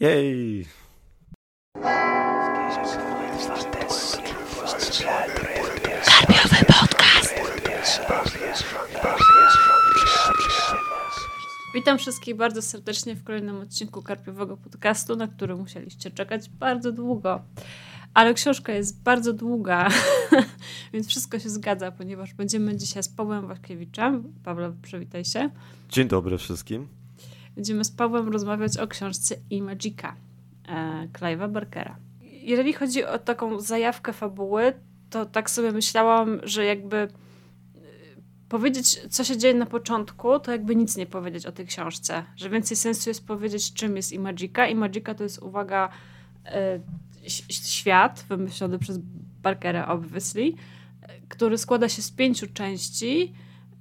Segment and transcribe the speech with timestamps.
[0.00, 0.66] Jej!
[6.04, 7.34] Karpiowy podcast.
[11.74, 17.42] Witam wszystkich bardzo serdecznie w kolejnym odcinku Karpiowego Podcastu, na który musieliście czekać bardzo długo.
[18.14, 19.88] Ale książka jest bardzo długa,
[20.92, 24.32] więc wszystko się zgadza, ponieważ będziemy dzisiaj z Pawłem Wachkiewiczem.
[24.44, 25.50] Paweł, przywitaj się.
[25.88, 26.99] Dzień dobry wszystkim.
[27.54, 30.16] Będziemy z Pawłem rozmawiać o książce Imagica
[30.68, 31.96] e, Clive'a Barkera.
[32.22, 34.72] Jeżeli chodzi o taką zajawkę fabuły,
[35.10, 37.08] to tak sobie myślałam, że jakby e,
[38.48, 42.24] powiedzieć, co się dzieje na początku, to jakby nic nie powiedzieć o tej książce.
[42.36, 44.66] Że więcej sensu jest powiedzieć, czym jest Imagica.
[44.66, 45.88] Imagica to jest, uwaga,
[46.46, 46.80] e,
[47.48, 48.98] świat wymyślony przez
[49.42, 50.52] Barkera, obviously,
[51.28, 53.34] który składa się z pięciu części,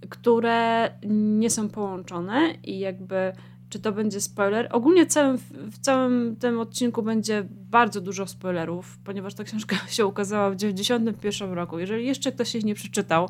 [0.09, 3.34] które nie są połączone i jakby
[3.70, 4.68] czy to będzie spoiler.
[4.72, 10.50] Ogólnie całym, w całym tym odcinku będzie bardzo dużo spoilerów, ponieważ ta książka się ukazała
[10.50, 11.80] w 1991 roku.
[11.80, 13.30] Jeżeli jeszcze ktoś jej nie przeczytał,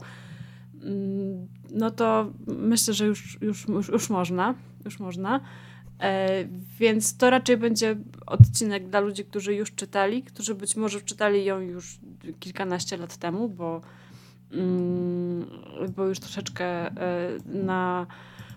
[0.84, 4.56] mm, no to myślę, że już, już, już, już można.
[4.86, 5.40] Już można.
[6.00, 6.46] E,
[6.80, 7.96] więc to raczej będzie
[8.26, 12.00] odcinek dla ludzi, którzy już czytali, którzy być może czytali ją już
[12.40, 13.82] kilkanaście lat temu, bo,
[14.52, 15.46] mm,
[15.96, 18.08] bo już troszeczkę e, na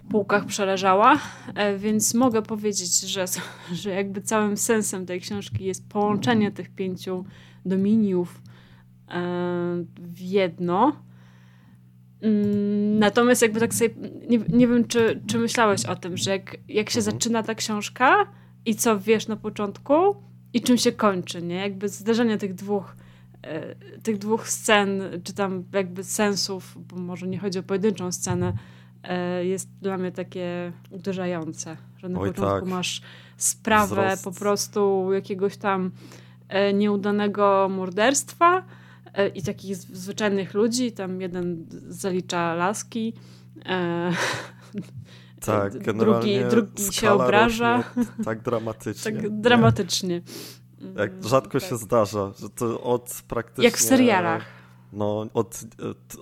[0.09, 1.19] półkach przeleżała,
[1.55, 3.25] e, więc mogę powiedzieć, że,
[3.83, 7.25] że jakby całym sensem tej książki jest połączenie tych pięciu
[7.65, 8.43] dominiów
[9.99, 10.97] w jedno.
[12.23, 13.95] Mm, natomiast jakby tak sobie,
[14.29, 17.15] nie, nie wiem, czy, czy myślałeś o tym, że jak, jak się mhm.
[17.15, 18.27] zaczyna ta książka
[18.67, 19.95] i co wiesz na początku
[20.53, 21.55] i czym się kończy, nie?
[21.55, 22.97] Jakby zdarzenie tych dwóch
[23.43, 28.49] e, tych dwóch scen, czy tam jakby sensów, bo może nie chodzi o pojedynczą scenę,
[28.49, 28.57] e,
[29.43, 32.69] jest dla mnie takie uderzające, że na Oj, początku tak.
[32.69, 33.03] masz
[33.37, 34.25] sprawę Wzrost.
[34.25, 35.91] po prostu jakiegoś tam
[36.49, 38.65] e, nieudanego morderstwa,
[39.15, 40.93] E, i takich zwyczajnych ludzi.
[40.93, 43.13] Tam jeden zalicza laski.
[43.67, 44.13] E,
[45.47, 47.85] tak, drugi, drugi się obraża.
[48.25, 49.13] Tak dramatycznie.
[49.13, 50.23] tak dramatycznie.
[50.97, 51.69] Jak mm, rzadko tak.
[51.69, 53.65] się zdarza, że to od praktycznie...
[53.65, 54.45] Jak w serialach.
[54.93, 55.65] No, od,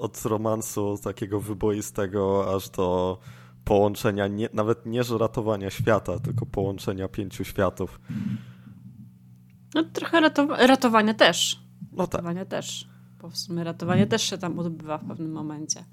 [0.01, 3.19] od romansu takiego wyboistego aż do
[3.65, 8.01] połączenia, nie, nawet nie że ratowania świata, tylko połączenia pięciu światów.
[9.75, 11.61] No trochę ratow ratowania też.
[11.93, 12.15] No tak.
[12.15, 12.89] Ratowanie też.
[13.21, 15.85] Bo w sumie ratowanie też się tam odbywa w pewnym momencie.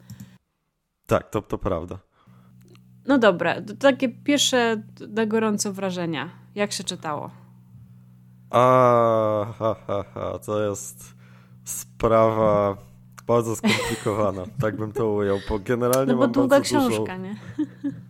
[1.07, 1.99] Tak, to, to prawda.
[3.07, 6.29] No dobra, to takie pierwsze na gorąco wrażenia.
[6.55, 7.31] Jak się czytało?
[8.49, 10.39] A, ha, ha, ha.
[10.45, 11.16] To jest
[11.67, 12.77] sprawa
[13.27, 17.17] bardzo skomplikowana, tak bym to ujął, bo generalnie no bo mam długa książka, dużo...
[17.17, 17.35] nie?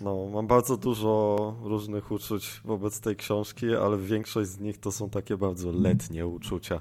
[0.00, 5.10] No, mam bardzo dużo różnych uczuć wobec tej książki, ale większość z nich to są
[5.10, 6.80] takie bardzo letnie uczucia.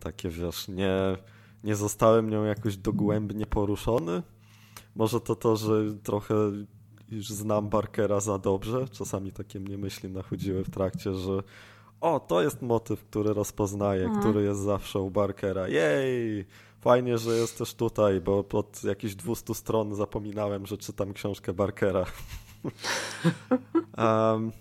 [0.00, 1.16] Takie, wiesz, nie,
[1.64, 4.22] nie zostałem nią jakoś dogłębnie poruszony.
[4.96, 6.34] Może to to, że trochę
[7.08, 8.88] już znam Barkera za dobrze.
[8.88, 11.42] Czasami takie mnie myśli nachodziły w trakcie, że
[12.00, 14.20] o, to jest motyw, który rozpoznaję, mhm.
[14.20, 15.68] który jest zawsze u Barkera.
[15.68, 16.46] Jej!
[16.80, 22.04] Fajnie, że jesteś tutaj, bo pod jakieś 200 stron zapominałem, że czytam książkę Barkera.
[23.98, 24.52] um,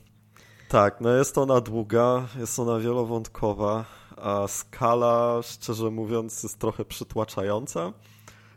[0.69, 3.85] tak, no jest ona długa, jest ona wielowątkowa,
[4.17, 7.93] a skala, szczerze mówiąc, jest trochę przytłaczająca.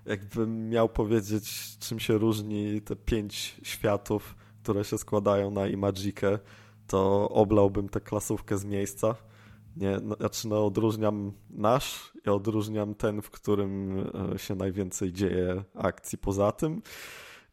[0.07, 6.39] Jakbym miał powiedzieć, czym się różni te pięć światów, które się składają na Imagikę,
[6.87, 9.15] to oblałbym tę klasówkę z miejsca.
[9.77, 14.01] Nie, no, znaczy no, odróżniam nasz i odróżniam ten, w którym
[14.35, 16.83] e, się najwięcej dzieje akcji poza tym.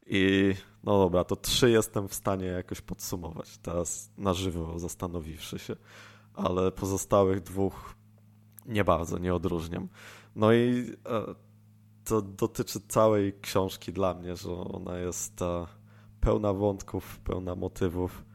[0.05, 0.53] I
[0.83, 5.75] no dobra, to trzy jestem w stanie jakoś podsumować teraz na żywo, zastanowiwszy się,
[6.33, 7.95] ale pozostałych dwóch
[8.65, 9.87] nie bardzo, nie odróżniam.
[10.35, 11.35] No i e,
[12.05, 15.65] to dotyczy całej książki dla mnie, że ona jest e,
[16.21, 18.25] pełna wątków, pełna motywów.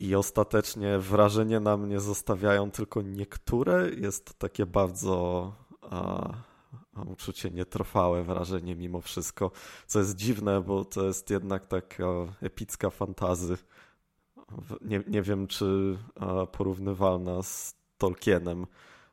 [0.00, 3.90] I ostatecznie wrażenie na mnie zostawiają tylko niektóre.
[3.90, 5.52] Jest to takie bardzo
[6.96, 9.50] mam uczucie nietrwałe wrażenie mimo wszystko,
[9.86, 12.04] co jest dziwne, bo to jest jednak taka
[12.40, 13.58] epicka fantazy.
[14.80, 15.98] Nie, nie wiem, czy
[16.52, 18.66] porównywalna z Tolkienem,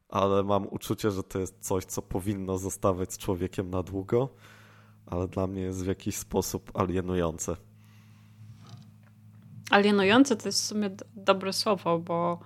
[0.10, 4.30] ale mam uczucie, że to jest coś, co powinno zostawać z człowiekiem na długo,
[5.06, 7.56] ale dla mnie jest w jakiś sposób alienujące.
[9.71, 12.39] Alienujące to jest w sumie dobre słowo, bo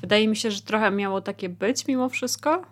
[0.00, 2.62] wydaje mi się, że trochę miało takie być mimo wszystko.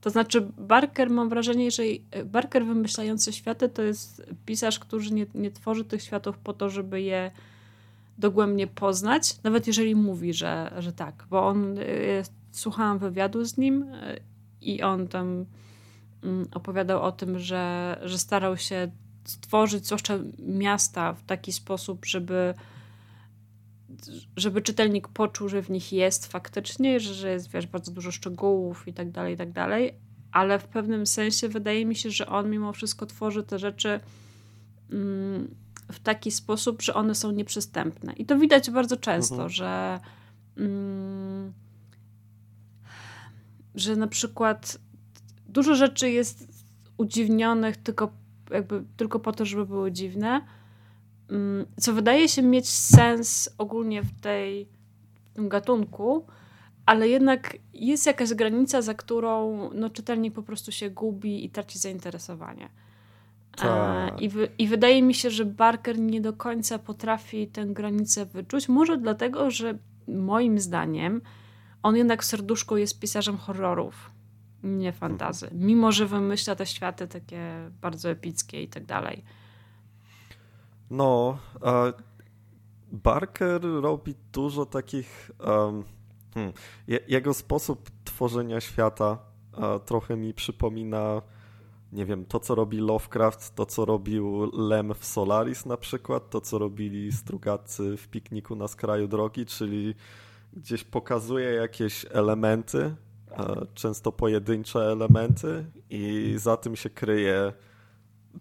[0.00, 1.82] To znaczy, Barker, mam wrażenie, że
[2.24, 7.02] Barker wymyślający światy to jest pisarz, który nie, nie tworzy tych światów po to, żeby
[7.02, 7.30] je
[8.18, 13.82] dogłębnie poznać, nawet jeżeli mówi, że, że tak, bo on, y, słuchałam wywiadu z nim
[13.82, 14.20] y,
[14.60, 15.44] i on tam
[16.24, 18.90] mm, opowiadał o tym, że, że starał się
[19.24, 22.54] stworzyć zwłaszcza miasta w taki sposób, żeby
[24.36, 28.88] żeby czytelnik poczuł, że w nich jest faktycznie, że, że jest wiesz, bardzo dużo szczegółów
[28.88, 29.94] i tak dalej, i tak dalej,
[30.32, 34.00] ale w pewnym sensie wydaje mi się, że on mimo wszystko tworzy te rzeczy
[34.92, 35.54] mm,
[35.92, 38.12] w taki sposób, że one są nieprzystępne.
[38.12, 39.50] I to widać bardzo często, mhm.
[39.50, 40.00] że
[40.56, 41.52] mm,
[43.74, 44.78] że na przykład
[45.48, 46.48] dużo rzeczy jest
[46.96, 48.12] udziwnionych tylko,
[48.50, 50.40] jakby, tylko po to, żeby były dziwne,
[51.76, 54.68] co wydaje się mieć sens ogólnie w, tej,
[55.30, 56.26] w tym gatunku,
[56.86, 61.78] ale jednak jest jakaś granica, za którą no, czytelnik po prostu się gubi i traci
[61.78, 62.68] zainteresowanie.
[63.56, 64.22] Tak.
[64.22, 68.68] I, I wydaje mi się, że Barker nie do końca potrafi tę granicę wyczuć.
[68.68, 69.78] Może dlatego, że
[70.08, 71.20] moim zdaniem
[71.82, 74.10] on jednak w serduszku jest pisarzem horrorów,
[74.62, 75.48] nie fantazy.
[75.52, 79.24] Mimo, że wymyśla te światy takie bardzo epickie i tak dalej.
[80.92, 81.92] No, a
[82.92, 85.30] Barker robi dużo takich.
[86.34, 86.52] Hmm,
[87.08, 89.18] jego sposób tworzenia świata
[89.84, 91.22] trochę mi przypomina
[91.92, 96.40] nie wiem, to co robi Lovecraft, to co robił Lem w Solaris na przykład, to
[96.40, 99.94] co robili Strugacy w Pikniku na skraju drogi, czyli
[100.52, 102.78] gdzieś pokazuje jakieś elementy,
[103.30, 107.52] e, często pojedyncze elementy i za tym się kryje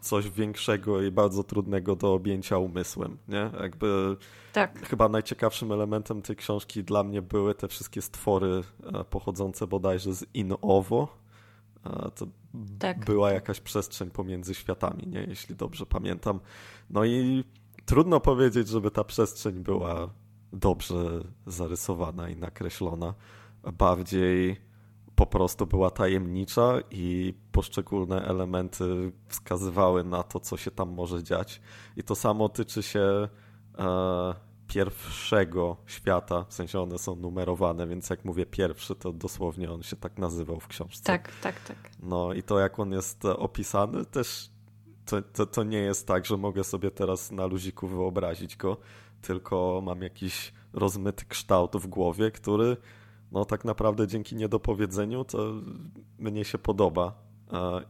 [0.01, 3.49] coś większego i bardzo trudnego do objęcia umysłem, nie?
[3.61, 4.17] Jakby
[4.53, 4.87] tak.
[4.87, 10.25] chyba najciekawszym elementem tej książki dla mnie były te wszystkie stwory e, pochodzące bodajże z
[10.33, 11.21] In-Ovo,
[12.15, 12.27] to
[12.79, 13.05] tak.
[13.05, 15.23] była jakaś przestrzeń pomiędzy światami, nie?
[15.23, 16.39] jeśli dobrze pamiętam.
[16.89, 17.43] No i
[17.85, 20.09] trudno powiedzieć, żeby ta przestrzeń była
[20.53, 23.13] dobrze zarysowana i nakreślona.
[23.73, 24.61] Bardziej
[25.21, 31.61] po prostu była tajemnicza i poszczególne elementy wskazywały na to, co się tam może dziać.
[31.97, 33.29] I to samo tyczy się
[33.79, 34.33] e,
[34.67, 39.95] pierwszego świata, w sensie one są numerowane, więc jak mówię pierwszy, to dosłownie on się
[39.95, 41.03] tak nazywał w książce.
[41.03, 41.77] Tak, tak, tak.
[42.03, 44.49] No i to jak on jest opisany też
[45.05, 48.77] to, to, to nie jest tak, że mogę sobie teraz na luziku wyobrazić go,
[49.21, 52.77] tylko mam jakiś rozmyty kształt w głowie, który
[53.31, 55.53] no tak naprawdę dzięki niedopowiedzeniu to
[56.19, 57.31] mnie się podoba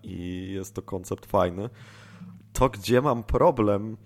[0.04, 1.70] i jest to koncept fajny.
[2.54, 3.98] To, gdzie mam problem,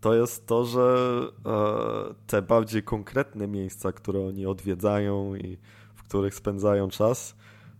[0.00, 5.58] to jest to, że e, te bardziej konkretne miejsca, które oni odwiedzają i
[5.94, 7.36] w których spędzają czas,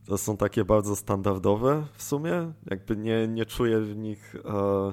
[0.07, 2.53] to są takie bardzo standardowe w sumie.
[2.71, 4.93] Jakby nie, nie czuję w nich e,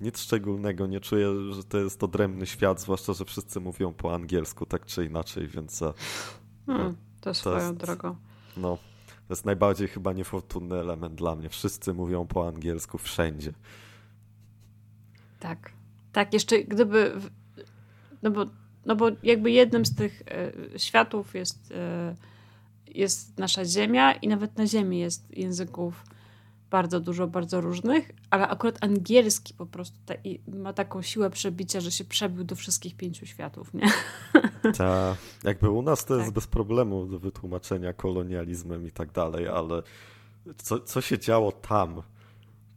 [0.00, 4.66] nic szczególnego, nie czuję, że to jest odrębny świat, zwłaszcza, że wszyscy mówią po angielsku
[4.66, 5.82] tak czy inaczej, więc.
[5.82, 5.92] E,
[6.66, 6.96] hmm,
[7.30, 8.16] to swoją jest, drogą.
[8.56, 11.48] No, to jest najbardziej chyba niefortunny element dla mnie.
[11.48, 13.52] Wszyscy mówią po angielsku wszędzie.
[15.40, 15.72] Tak.
[16.12, 17.12] Tak, jeszcze gdyby.
[18.22, 18.46] No bo,
[18.86, 22.16] no bo jakby jednym z tych e, światów jest, e,
[22.86, 26.04] jest nasza Ziemia, i nawet na Ziemi jest języków
[26.70, 30.14] bardzo dużo, bardzo różnych, ale akurat angielski po prostu ta,
[30.48, 33.88] ma taką siłę przebicia, że się przebił do wszystkich pięciu światów, nie?
[34.78, 36.22] Tak, jakby u nas to tak.
[36.22, 39.82] jest bez problemu do wytłumaczenia kolonializmem i tak dalej, ale
[40.56, 42.02] co, co się działo tam?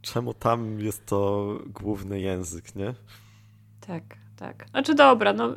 [0.02, 2.94] Czemu tam jest to główny język, nie?
[3.80, 4.02] Tak,
[4.36, 4.66] tak.
[4.70, 5.54] Znaczy dobra, no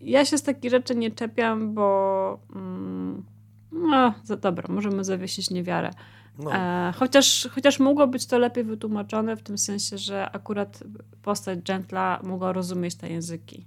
[0.00, 3.24] ja się z takich rzeczy nie czepiam, bo mm,
[3.72, 5.90] no, za dobra, możemy zawiesić niewiarę.
[6.38, 6.54] No.
[6.54, 10.84] E, chociaż, chociaż mogło być to lepiej wytłumaczone w tym sensie, że akurat
[11.22, 13.66] postać Gentla mogła rozumieć te języki.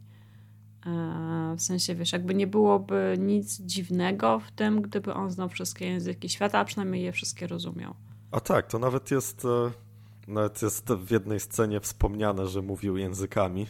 [0.85, 5.87] E, w sensie, wiesz, jakby nie byłoby nic dziwnego w tym, gdyby on znał wszystkie
[5.87, 7.93] języki świata, a przynajmniej je wszystkie rozumiał.
[8.31, 9.71] A tak, to nawet jest, e,
[10.27, 13.65] nawet jest w jednej scenie wspomniane, że mówił językami.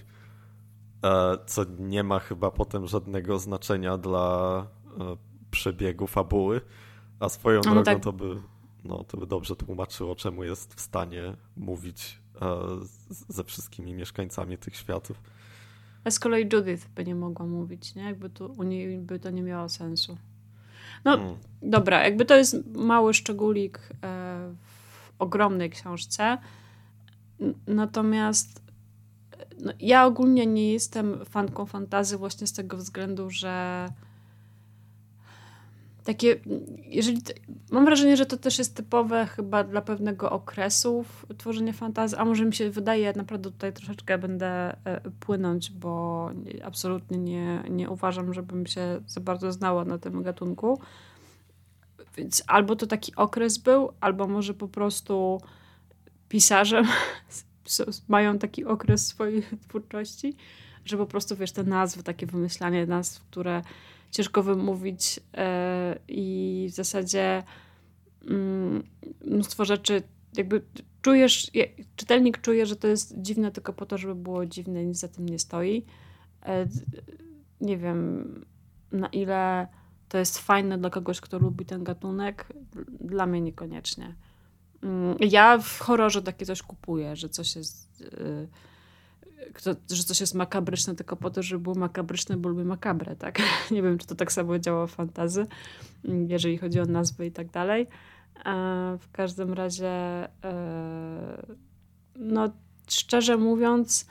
[1.46, 4.68] Co nie ma chyba potem żadnego znaczenia dla
[5.52, 6.62] przebiegu fabuły,
[7.20, 8.04] a swoją no, drogą tak.
[8.04, 8.42] to, by,
[8.86, 12.58] no, to by dobrze tłumaczyło, czemu jest w stanie mówić e,
[13.10, 15.22] ze wszystkimi mieszkańcami tych światów.
[16.04, 18.04] A z kolei Judith by nie mogła mówić, nie?
[18.04, 20.18] Jakby tu, u niej by to nie miało sensu.
[21.06, 21.38] No hmm.
[21.62, 23.80] dobra, jakby to jest mały szczególik
[24.62, 26.38] w ogromnej książce.
[27.68, 28.62] Natomiast
[29.62, 33.88] no, ja ogólnie nie jestem fanką fantazy właśnie z tego względu, że
[36.06, 36.40] takie,
[36.86, 37.22] jeżeli,
[37.72, 41.06] mam wrażenie, że to też jest typowe chyba dla pewnego okresu
[41.38, 46.30] tworzenia fantazji, a może mi się wydaje, naprawdę tutaj troszeczkę będę e, płynąć, bo
[46.64, 50.80] absolutnie nie, nie uważam, żebym się za bardzo znała na tym gatunku.
[52.18, 55.42] Więc albo to taki okres był, albo może po prostu
[56.30, 56.84] pisarze
[58.08, 60.36] mają taki okres swojej twórczości,
[60.86, 63.62] że po prostu wiesz, te nazwy, takie wymyślanie nazw, które
[64.16, 67.44] ciężko wymówić e, i w zasadzie
[68.28, 68.84] mm,
[69.26, 70.04] mnóstwo rzeczy
[70.38, 70.62] jakby
[71.02, 71.52] czujesz,
[71.96, 75.30] czytelnik czuje, że to jest dziwne tylko po to, żeby było dziwne, nic za tym
[75.30, 75.86] nie stoi.
[76.46, 76.68] E,
[77.62, 78.46] nie wiem,
[78.92, 79.68] na ile
[80.10, 82.54] to jest fajne dla kogoś, kto lubi ten gatunek.
[83.02, 84.16] Dla mnie niekoniecznie.
[84.84, 88.04] Mm, ja w horrorze takie coś kupuję, że coś jest...
[89.54, 93.42] Kto, że coś jest makabryczne tylko po to, żeby było makabryczne, bo lubię makabrę, tak?
[93.72, 95.48] Nie wiem, czy to tak samo działa w fantazy,
[96.06, 97.88] mm, jeżeli chodzi o nazwy i tak dalej.
[99.00, 99.90] W każdym razie,
[100.44, 101.46] e,
[102.16, 102.50] no
[102.90, 104.08] szczerze mówiąc,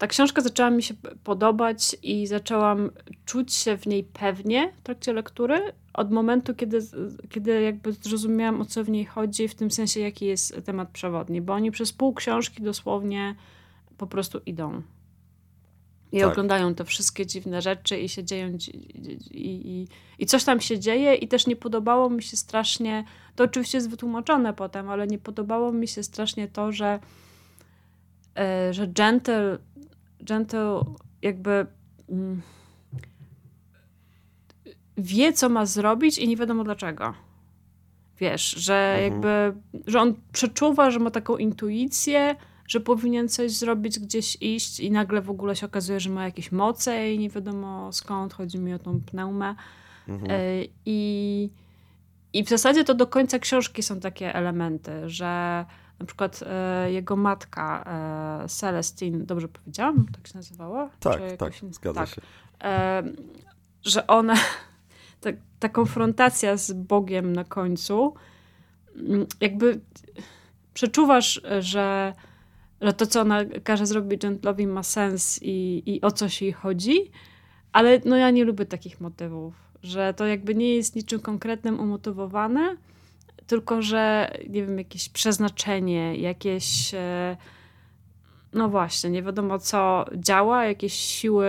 [0.00, 2.90] ta książka zaczęła mi się podobać i zaczęłam
[3.24, 6.78] czuć się w niej pewnie w trakcie lektury od momentu, kiedy,
[7.30, 11.40] kiedy jakby zrozumiałam, o co w niej chodzi, w tym sensie, jaki jest temat przewodni,
[11.40, 13.34] bo oni przez pół książki dosłownie
[13.96, 14.82] po prostu idą.
[16.12, 16.28] I tak.
[16.28, 18.58] oglądają te wszystkie dziwne rzeczy i się dzieją
[19.30, 19.88] i, i,
[20.18, 23.04] i coś tam się dzieje i też nie podobało mi się strasznie,
[23.36, 26.98] to oczywiście jest wytłumaczone potem, ale nie podobało mi się strasznie to, że,
[28.38, 29.58] e, że Gentle,
[30.22, 30.80] Gentle
[31.22, 31.66] jakby...
[32.08, 32.42] Mm,
[34.96, 37.14] wie, co ma zrobić i nie wiadomo dlaczego.
[38.18, 39.12] Wiesz, że mhm.
[39.12, 42.36] jakby, że on przeczuwa, że ma taką intuicję,
[42.66, 46.52] że powinien coś zrobić, gdzieś iść i nagle w ogóle się okazuje, że ma jakieś
[46.52, 49.54] moce i nie wiadomo skąd, chodzi mi o tą pneumę.
[50.08, 50.30] Mhm.
[50.30, 51.50] E, I,
[52.32, 55.64] I w zasadzie to do końca książki są takie elementy, że
[56.00, 57.84] na przykład e, jego matka
[58.44, 60.06] e, Celestine, dobrze powiedziałam?
[60.12, 60.90] Tak się nazywała?
[61.00, 62.08] Tak, tak, zgadza tak.
[62.08, 62.22] się.
[62.64, 63.02] E,
[63.82, 64.34] że ona
[65.20, 68.14] ta, ta konfrontacja z Bogiem na końcu,
[68.96, 69.80] mm, jakby
[70.74, 72.12] przeczuwasz, że,
[72.80, 77.10] że to, co ona każe zrobić Gentlowi ma sens i, i o coś jej chodzi,
[77.72, 82.76] ale no ja nie lubię takich motywów, że to jakby nie jest niczym konkretnym umotywowane,
[83.50, 86.94] tylko że, nie wiem, jakieś przeznaczenie, jakieś...
[86.94, 87.36] E,
[88.52, 91.46] no właśnie, nie wiadomo co działa, jakieś siły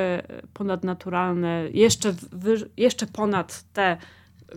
[0.53, 3.97] ponadnaturalne, jeszcze, wy, jeszcze ponad te,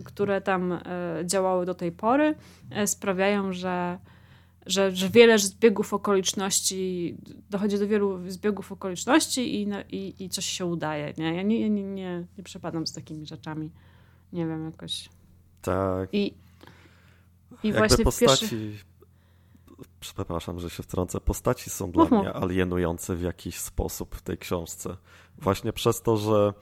[0.03, 0.79] które tam e,
[1.25, 2.35] działały do tej pory,
[2.71, 3.99] e, sprawiają, że,
[4.65, 7.17] że, że wiele zbiegów okoliczności,
[7.49, 11.13] dochodzi do wielu zbiegów okoliczności i, i, i coś się udaje.
[11.17, 11.35] Nie?
[11.35, 13.71] Ja nie, nie, nie, nie przepadam z takimi rzeczami.
[14.33, 15.09] Nie wiem, jakoś.
[15.61, 16.09] Tak.
[16.13, 16.44] I,
[17.65, 18.49] i Jakby właśnie postaci...
[18.49, 18.85] Pierwszy
[20.13, 24.97] przepraszam, że się wtrącę, postaci są dla mnie alienujące w jakiś sposób w tej książce.
[25.37, 26.53] Właśnie przez to, że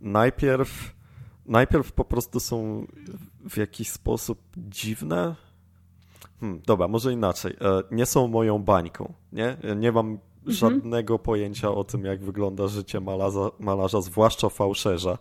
[0.00, 0.94] najpierw,
[1.46, 2.86] najpierw po prostu są
[3.48, 5.34] w jakiś sposób dziwne.
[6.40, 7.56] Hmm, dobra, może inaczej.
[7.60, 9.56] E, nie są moją bańką, nie?
[9.76, 10.20] Nie mam mhm.
[10.46, 15.18] żadnego pojęcia o tym, jak wygląda życie malarza, malarza zwłaszcza fałszerza.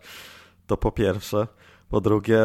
[0.68, 1.48] To po pierwsze.
[1.90, 2.40] Po drugie,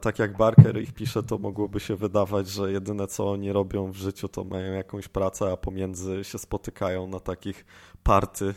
[0.00, 3.96] tak jak Barker ich pisze, to mogłoby się wydawać, że jedyne co oni robią w
[3.96, 7.64] życiu to mają jakąś pracę, a pomiędzy się spotykają na takich
[8.02, 8.54] party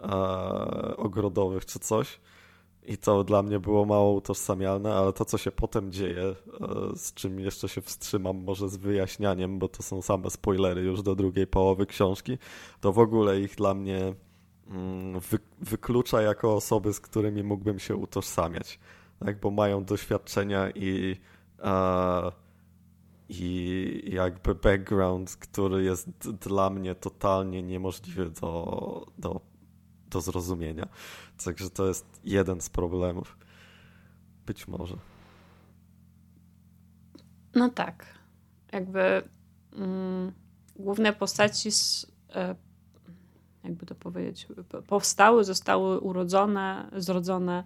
[0.00, 0.06] e,
[0.96, 2.20] ogrodowych czy coś.
[2.86, 6.34] I to dla mnie było mało utożsamialne, ale to, co się potem dzieje, e,
[6.96, 11.14] z czym jeszcze się wstrzymam, może z wyjaśnianiem, bo to są same spoilery już do
[11.14, 12.38] drugiej połowy książki,
[12.80, 14.14] to w ogóle ich dla mnie
[14.68, 18.78] mm, wy, wyklucza jako osoby, z którymi mógłbym się utożsamiać
[19.22, 21.16] tak, bo mają doświadczenia i,
[23.28, 29.40] i jakby background, który jest dla mnie totalnie niemożliwy do, do,
[30.10, 30.88] do zrozumienia.
[31.44, 33.38] Także to jest jeden z problemów.
[34.46, 34.96] Być może.
[37.54, 38.06] No tak.
[38.72, 39.22] Jakby
[39.72, 40.32] mm,
[40.76, 42.54] główne postaci, z, e,
[43.64, 44.48] jakby to powiedzieć,
[44.86, 47.64] powstały, zostały urodzone, zrodzone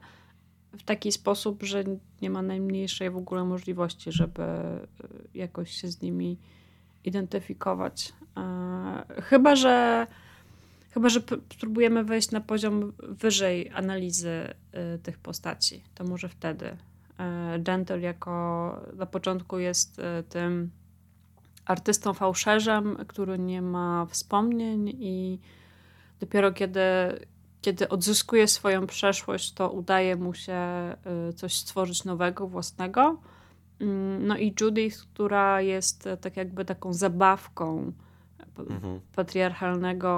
[0.79, 1.85] w taki sposób, że
[2.23, 4.89] nie ma najmniejszej w ogóle możliwości, żeby e,
[5.35, 6.39] jakoś się z nimi
[7.05, 8.13] identyfikować.
[8.37, 10.07] E, chyba, że
[10.91, 11.21] chyba, że
[11.53, 15.83] spróbujemy wejść na poziom wyżej analizy e, tych postaci.
[15.95, 16.77] To może wtedy.
[17.59, 20.71] Gentle jako na początku jest tym
[21.65, 25.39] artystą fałszerzem, który nie ma wspomnień i
[26.21, 26.81] dopiero kiedy
[27.67, 30.61] kiedy odzyskuje swoją przeszłość, to udaje mu się
[31.31, 33.21] y, coś stworzyć nowego, własnego.
[33.81, 37.93] Mm, no i Judith, która jest e, tak jakby taką zabawką
[38.59, 39.01] mhm.
[39.17, 40.11] patriarchalnego,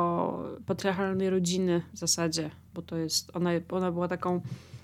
[0.66, 4.40] patriarchalnej rodziny w zasadzie, bo to jest, ona, ona była taką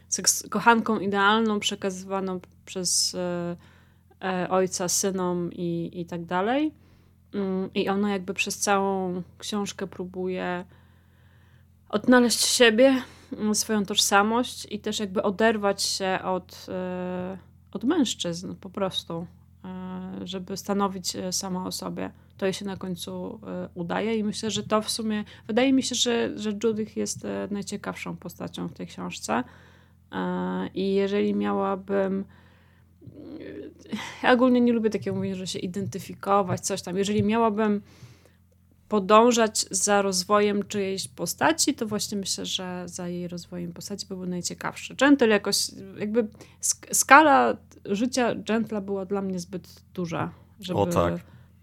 [0.08, 3.56] seks, kochanką idealną, przekazywaną przez e,
[4.22, 6.74] e, ojca synom i, i tak dalej.
[7.34, 10.64] Mm, I ona jakby przez całą książkę próbuje
[11.94, 17.38] odnaleźć siebie, mm, swoją tożsamość i też jakby oderwać się od, e,
[17.72, 19.26] od mężczyzn po prostu,
[19.64, 22.10] e, żeby stanowić e, sama o sobie.
[22.36, 23.40] To jej się na końcu
[23.74, 28.16] udaje i myślę, że to w sumie, wydaje mi się, że, że Judith jest najciekawszą
[28.16, 29.44] postacią w tej książce.
[30.74, 32.24] I jeżeli miałabym
[34.22, 36.96] ja ogólnie nie lubię takiego mówienia, że się identyfikować, coś tam.
[36.96, 37.82] Jeżeli miałabym
[38.88, 44.26] podążać za rozwojem czyjejś postaci, to właśnie myślę, że za jej rozwojem postaci by był
[44.26, 44.94] najciekawszy.
[44.94, 46.28] Gentle jakoś, jakby
[46.92, 51.14] skala życia Gentla była dla mnie zbyt duża, żeby o, tak.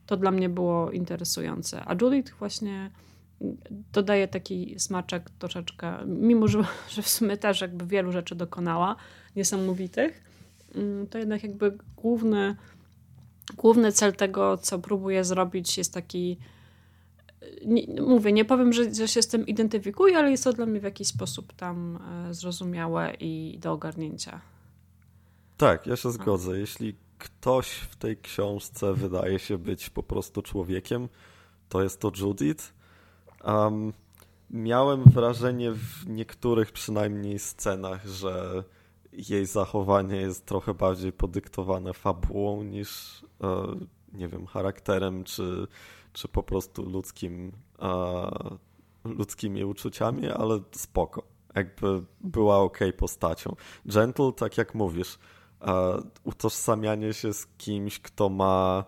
[0.06, 1.84] to dla mnie było interesujące.
[1.86, 2.92] A Judith właśnie
[3.94, 6.64] dodaje taki smaczek troszeczkę, mimo że,
[6.94, 8.96] że w sumie też jakby wielu rzeczy dokonała
[9.36, 10.24] niesamowitych,
[10.76, 12.56] mm, to jednak jakby główny,
[13.58, 16.38] główny cel tego, co próbuje zrobić jest taki
[17.66, 20.80] nie, mówię, nie powiem, że, że się z tym identyfikuję, ale jest to dla mnie
[20.80, 24.42] w jakiś sposób tam e, zrozumiałe i do ogarnięcia.
[25.58, 26.60] Tak, ja się zgodzę.
[26.60, 31.10] Jeśli ktoś w tej książce wydaje się być po prostu człowiekiem,
[31.70, 32.74] to jest to Judith.
[33.44, 33.94] Um,
[34.50, 38.64] miałem wrażenie w niektórych przynajmniej scenach, że
[39.14, 43.76] jej zachowanie jest trochę bardziej podyktowane fabułą niż, e,
[44.14, 45.68] nie wiem, charakterem czy
[46.14, 47.52] czy po prostu ludzkim,
[49.04, 51.24] ludzkimi uczuciami, ale spoko.
[51.56, 53.56] Jakby była ok postacią.
[53.86, 55.20] Gentle, tak jak mówisz,
[56.24, 58.84] utożsamianie się z kimś, kto ma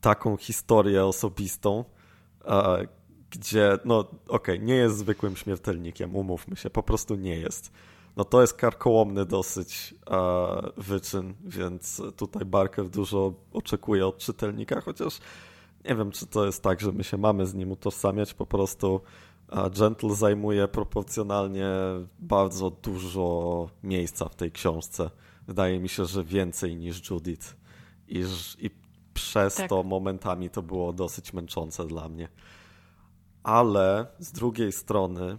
[0.00, 1.84] taką historię osobistą,
[3.30, 7.72] gdzie, no okej, okay, nie jest zwykłym śmiertelnikiem, umówmy się, po prostu nie jest.
[8.16, 9.94] No to jest karkołomny dosyć
[10.76, 15.18] wyczyn, więc tutaj Barker dużo oczekuje od czytelnika, chociaż
[15.84, 19.00] nie wiem, czy to jest tak, że my się mamy z nim utożsamiać, po prostu
[19.78, 21.68] Gentle zajmuje proporcjonalnie
[22.18, 25.10] bardzo dużo miejsca w tej książce.
[25.46, 27.56] Wydaje mi się, że więcej niż Judith.
[28.08, 28.24] I,
[28.58, 28.70] i
[29.14, 29.68] przez tak.
[29.68, 32.28] to momentami to było dosyć męczące dla mnie.
[33.42, 35.38] Ale z drugiej strony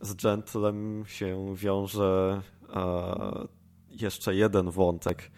[0.00, 2.42] z Gentlem się wiąże
[2.74, 3.46] e,
[3.90, 5.30] jeszcze jeden wątek,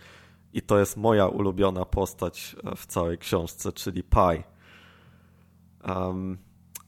[0.57, 4.43] i to jest moja ulubiona postać e, w całej książce, czyli Pi.
[5.89, 6.39] Um,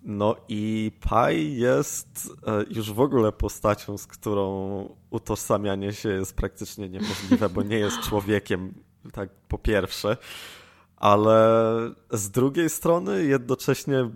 [0.03, 6.89] no i Pi jest e, już w ogóle postacią, z którą utożsamianie się jest praktycznie
[6.89, 8.75] niemożliwe, bo nie jest człowiekiem,
[9.13, 10.17] tak po pierwsze,
[10.97, 11.61] ale
[12.11, 14.11] z drugiej strony jednocześnie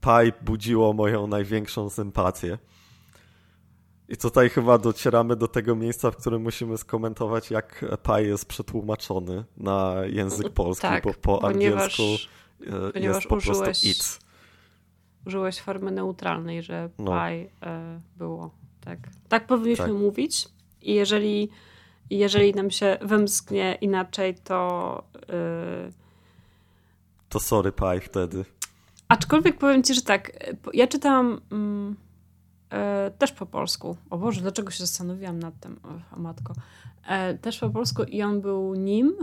[0.00, 2.58] Pi budziło moją największą sympatię.
[4.08, 9.44] I tutaj chyba docieramy do tego miejsca, w którym musimy skomentować, jak Pi jest przetłumaczony
[9.56, 12.02] na język polski, tak, bo po ponieważ, angielsku
[12.60, 14.18] e, ponieważ jest po użyłeś, prostu it.
[15.26, 17.12] Użyłeś formy neutralnej, że no.
[17.12, 18.50] Pi e, było.
[18.80, 19.94] Tak, tak powinniśmy tak.
[19.94, 20.48] mówić
[20.82, 21.48] i jeżeli,
[22.10, 25.02] jeżeli nam się wymsknie inaczej, to...
[25.28, 25.90] E,
[27.28, 28.44] to sorry Pi wtedy.
[29.08, 30.32] Aczkolwiek powiem ci, że tak,
[30.72, 31.40] ja czytałam...
[31.52, 31.96] Mm,
[32.70, 33.96] E, też po polsku.
[34.10, 35.80] O Boże, dlaczego się zastanowiłam nad tym,
[36.12, 36.54] o, matko.
[37.06, 39.16] E, też po polsku i on był nim,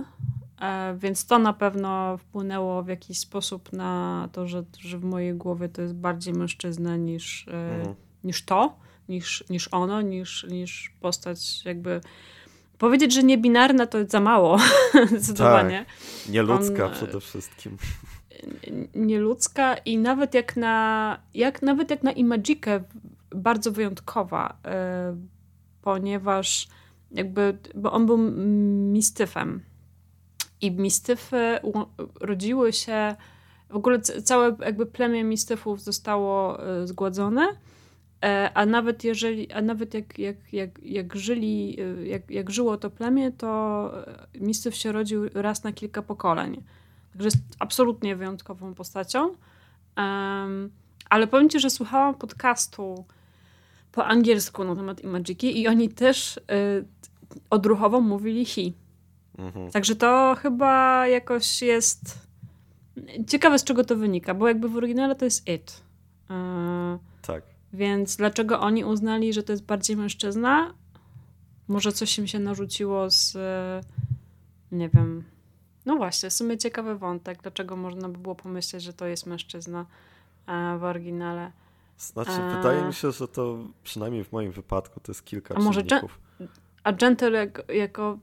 [0.61, 5.33] e, więc to na pewno wpłynęło w jakiś sposób na to, że, że w mojej
[5.33, 7.95] głowie to jest bardziej mężczyzna niż, mhm.
[8.23, 8.75] niż to,
[9.09, 12.01] niż, niż ono, niż, niż postać jakby...
[12.77, 14.57] Powiedzieć, że niebinarna to jest za mało,
[15.09, 15.85] zdecydowanie.
[15.85, 17.77] Tak, nieludzka on, przede wszystkim
[18.95, 22.83] nieludzka i nawet jak na, jak, nawet jak na Imagikę
[23.35, 24.57] bardzo wyjątkowa,
[25.13, 26.67] y, ponieważ
[27.11, 28.17] jakby, bo on był
[28.91, 29.63] mistyfem
[30.61, 31.59] i mistyfy
[32.21, 33.15] rodziły się,
[33.69, 37.47] w ogóle całe jakby plemię mistyfów zostało y, zgładzone,
[38.23, 42.77] e, a nawet jeżeli, a nawet jak, jak, jak, jak żyli, y, jak, jak żyło
[42.77, 43.91] to plemię, to
[44.33, 46.63] mistyf się rodził raz na kilka pokoleń.
[47.11, 49.35] Także jest absolutnie wyjątkową postacią.
[49.97, 50.71] Um,
[51.09, 53.05] ale powiem ci, że słuchałam podcastu
[53.93, 56.41] po angielsku na temat Imagiki i oni też y,
[57.49, 58.61] odruchowo mówili he.
[59.37, 59.71] Mhm.
[59.71, 62.27] Także to chyba jakoś jest
[63.27, 65.81] ciekawe z czego to wynika, bo jakby w oryginale to jest it.
[67.21, 67.43] tak.
[67.73, 70.73] Więc dlaczego oni uznali, że to jest bardziej mężczyzna?
[71.67, 73.37] Może coś im się narzuciło z.
[74.71, 75.23] Nie wiem.
[75.85, 77.41] No właśnie, w sumie ciekawy wątek.
[77.41, 79.85] Dlaczego można by było pomyśleć, że to jest mężczyzna
[80.47, 81.51] e, w oryginale?
[81.97, 82.57] Znaczy, a...
[82.57, 86.19] wydaje mi się, że to przynajmniej w moim wypadku to jest kilka a może czynników.
[86.83, 88.19] A Gentle jako, jako.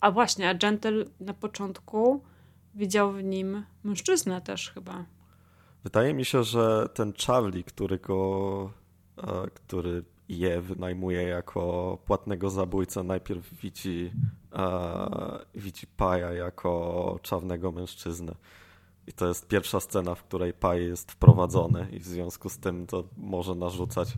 [0.00, 2.22] A właśnie, a Gentle na początku
[2.74, 5.04] widział w nim mężczyznę też chyba.
[5.84, 8.70] Wydaje mi się, że ten Charlie, który go,
[9.18, 14.12] e, który je wynajmuje jako płatnego zabójcę, najpierw widzi,
[14.52, 18.34] e, widzi Paja jako czarnego mężczyznę.
[19.08, 22.86] I to jest pierwsza scena, w której Paj jest wprowadzony i w związku z tym
[22.86, 24.08] to może narzucać.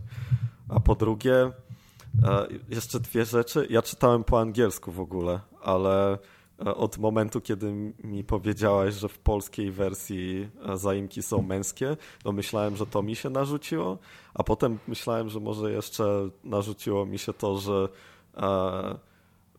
[0.68, 3.66] A po drugie, e, jeszcze dwie rzeczy.
[3.70, 6.18] Ja czytałem po angielsku w ogóle, ale
[6.66, 7.72] E, od momentu, kiedy
[8.05, 13.31] mi powiedziałaś, że w polskiej wersji e, zaimki są męskie, myślałem, że to mi się
[13.31, 13.98] narzuciło,
[14.35, 17.88] a potem myślałem, że może jeszcze narzuciło mi się to, że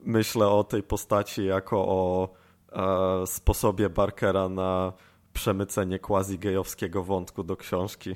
[0.01, 2.29] myślę o tej postaci jako o
[3.25, 4.93] sposobie Barkera na
[5.33, 8.15] przemycenie quasi-gejowskiego wątku do książki.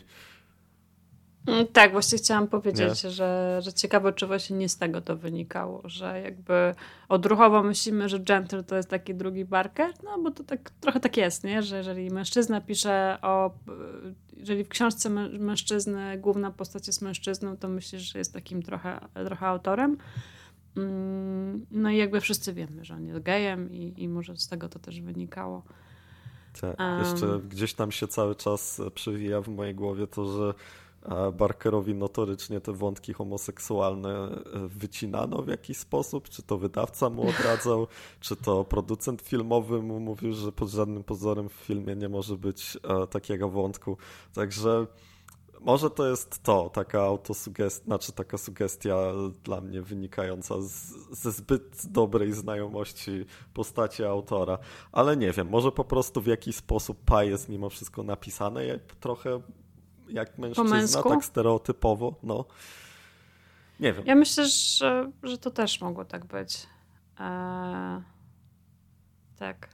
[1.47, 5.82] Mm, tak, właśnie chciałam powiedzieć, że, że ciekawe, czy właśnie nie z tego to wynikało,
[5.86, 6.75] że jakby
[7.10, 11.17] odruchowo myślimy, że Gentle to jest taki drugi Barker, no bo to tak trochę tak
[11.17, 11.63] jest, nie?
[11.63, 13.51] że jeżeli mężczyzna pisze o,
[14.38, 19.47] jeżeli w książce mężczyzny główna postać jest mężczyzną, to myślisz, że jest takim trochę, trochę
[19.47, 19.97] autorem.
[20.78, 24.69] Mm, no i jakby wszyscy wiemy, że on jest gejem i, i może z tego
[24.69, 25.63] to też wynikało.
[26.61, 30.53] Tak, jeszcze gdzieś tam się cały czas przewija w mojej głowie to, że
[31.33, 37.87] Barkerowi notorycznie te wątki homoseksualne e, wycinano w jakiś sposób, czy to wydawca mu odradzał,
[38.19, 42.77] czy to producent filmowy mu mówił, że pod żadnym pozorem w filmie nie może być
[42.83, 43.97] e, takiego wątku.
[44.33, 44.87] Także
[45.61, 48.97] może to jest to, taka autosugestia, znaczy taka sugestia
[49.43, 54.57] dla mnie wynikająca z, ze zbyt dobrej znajomości postaci autora,
[54.91, 58.61] ale nie wiem, może po prostu w jakiś sposób Pa jest mimo wszystko napisane
[58.99, 59.41] trochę
[60.09, 62.45] jak mężczyzna, tak stereotypowo, no.
[63.79, 64.05] Nie wiem.
[64.05, 66.67] Ja myślę, że, że to też mogło tak być.
[67.19, 68.01] Eee,
[69.39, 69.69] tak.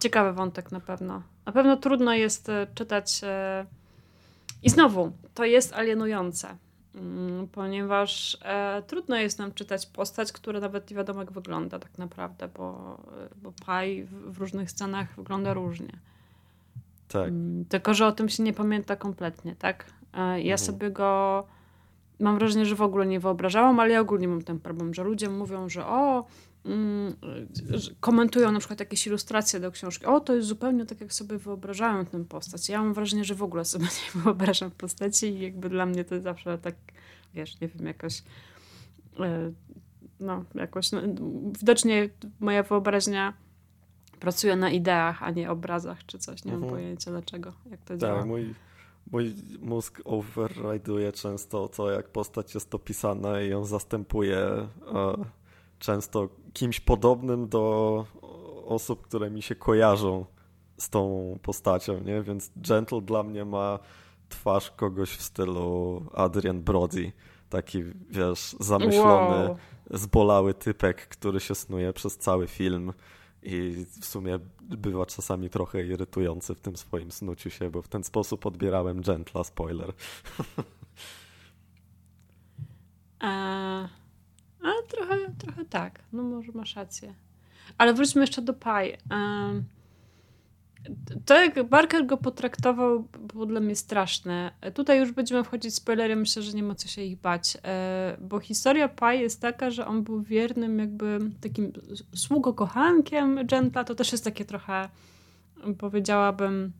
[0.00, 1.22] Ciekawy wątek na pewno.
[1.46, 3.20] Na pewno trudno jest e, czytać.
[3.22, 3.66] E...
[4.62, 6.56] I znowu, to jest alienujące,
[6.94, 11.98] mm, ponieważ e, trudno jest nam czytać postać, która nawet nie wiadomo jak wygląda tak
[11.98, 15.98] naprawdę, bo, e, bo Pai w, w różnych scenach wygląda różnie.
[17.08, 17.28] Tak.
[17.28, 19.86] Mm, tylko, że o tym się nie pamięta kompletnie, tak?
[20.14, 20.58] Ja mhm.
[20.58, 21.44] sobie go
[22.20, 25.28] mam wrażenie, że w ogóle nie wyobrażałam, ale ja ogólnie mam ten problem, że ludzie
[25.28, 26.24] mówią, że o,
[28.00, 30.06] komentują na przykład jakieś ilustracje do książki.
[30.06, 32.68] O, to jest zupełnie tak, jak sobie wyobrażałem tę postać.
[32.68, 36.14] Ja mam wrażenie, że w ogóle sobie nie wyobrażam postaci i jakby dla mnie to
[36.14, 36.74] jest zawsze tak,
[37.34, 38.22] wiesz, nie wiem, jakoś
[39.20, 39.52] e,
[40.20, 41.00] no, jakoś no,
[41.58, 43.32] widocznie moja wyobraźnia
[44.20, 46.44] pracuję na ideach, a nie obrazach czy coś.
[46.44, 46.60] Nie mhm.
[46.60, 48.26] mam pojęcia dlaczego, jak to tak, działa.
[48.26, 48.54] Mój,
[49.12, 54.68] mój mózg override'uje często to, jak postać jest opisana i ją zastępuje e,
[55.78, 58.06] często kimś podobnym do
[58.66, 60.24] osób, które mi się kojarzą
[60.78, 62.22] z tą postacią, nie?
[62.22, 63.78] Więc Gentle dla mnie ma
[64.28, 67.12] twarz kogoś w stylu Adrian Brody.
[67.50, 69.56] Taki, wiesz, zamyślony, wow.
[69.90, 72.92] zbolały typek, który się snuje przez cały film
[73.42, 78.04] i w sumie bywa czasami trochę irytujący w tym swoim snuciu się, bo w ten
[78.04, 79.92] sposób odbierałem Gentla, spoiler.
[83.20, 83.88] A,
[84.88, 87.14] trochę, trochę tak, no może masz rację.
[87.78, 88.54] Ale wróćmy jeszcze do.
[89.10, 89.64] Um,
[91.24, 94.52] to jak Barker go potraktował było dla mnie straszne.
[94.74, 98.16] Tutaj już będziemy wchodzić w spoilery, myślę, że nie ma co się ich bać, e,
[98.20, 101.72] bo historia Pai jest taka, że on był wiernym jakby takim
[102.14, 104.88] sługokochankiem Gentla, to też jest takie trochę
[105.78, 106.72] powiedziałabym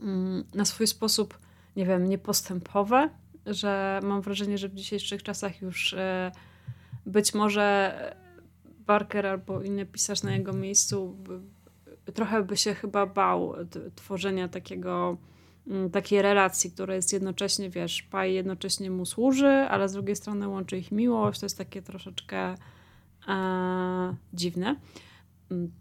[0.00, 1.38] mm, na swój sposób,
[1.76, 3.10] nie wiem, niepostępowe,
[3.46, 6.32] że mam wrażenie, że w dzisiejszych czasach już e,
[7.06, 7.94] być może
[8.86, 11.16] Barker albo inny pisarz na jego miejscu
[12.14, 13.54] trochę by się chyba bał
[13.94, 15.16] tworzenia takiego
[15.66, 20.48] mm, takiej relacji, która jest jednocześnie, wiesz, Pai jednocześnie mu służy, ale z drugiej strony
[20.48, 21.40] łączy ich miłość.
[21.40, 22.54] To jest takie troszeczkę
[23.28, 24.76] e, dziwne.
[25.50, 25.72] Mm,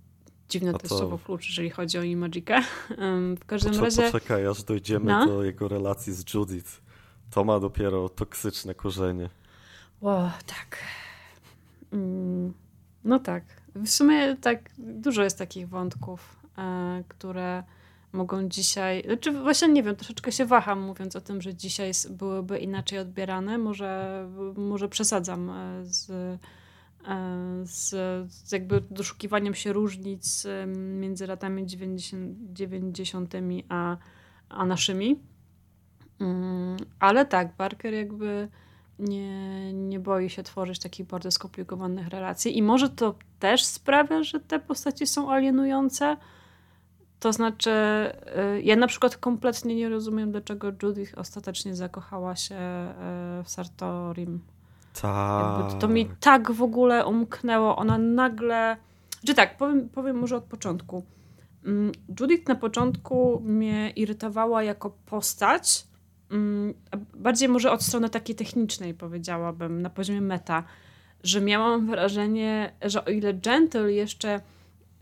[0.50, 2.62] dziwne to, to jest słowo klucz, jeżeli chodzi o Imagikę.
[3.42, 4.12] W każdym Poczekaj, razie...
[4.12, 5.26] Poczekaj, aż dojdziemy no?
[5.26, 6.82] do jego relacji z Judith.
[7.32, 9.30] To ma dopiero toksyczne korzenie.
[10.02, 10.78] O, tak.
[11.96, 12.54] Mm,
[13.04, 13.44] no tak.
[13.76, 17.64] W sumie tak dużo jest takich wątków, e, które
[18.12, 22.58] mogą dzisiaj, znaczy właśnie nie wiem, troszeczkę się waham mówiąc o tym, że dzisiaj byłyby
[22.60, 24.26] inaczej odbierane, może,
[24.58, 26.38] może przesadzam e, z, e,
[27.64, 27.90] z,
[28.32, 33.34] z jakby doszukiwaniem się różnic między latami 90, 90
[33.70, 33.98] a,
[34.50, 35.20] a naszymi.
[36.20, 38.50] Mm, ale tak, Barker jakby
[39.00, 44.40] nie, nie boi się tworzyć takich bardzo skomplikowanych relacji i może to też sprawia, że
[44.40, 46.18] te postaci są alienujące,
[47.20, 53.44] to znaczy, y, ja na przykład kompletnie nie rozumiem, dlaczego Judith ostatecznie zakochała się y,
[53.44, 54.42] w Sartorim.
[55.02, 55.74] Tak.
[55.80, 57.76] To mi tak w ogóle umknęło.
[57.76, 58.78] Ona nagle.
[59.26, 61.04] Czy tak, powiem, powiem może od początku.
[61.66, 65.88] Mm, Judith na początku mnie irytowała jako postać.
[66.32, 66.74] Mm,
[67.14, 70.64] bardziej może od strony takiej technicznej, powiedziałabym, na poziomie meta,
[71.24, 74.42] że miałam wrażenie, że o ile Gentle jeszcze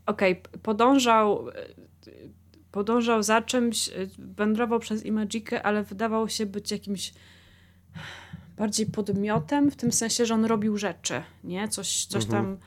[0.05, 1.47] okej, okay, podążał
[2.73, 7.13] podążał za czymś, y, wędrował przez Imagikę, ale wydawał się być jakimś
[8.57, 11.67] bardziej podmiotem, w tym sensie, że on robił rzeczy, nie?
[11.67, 12.45] Coś, coś mhm.
[12.45, 12.57] tam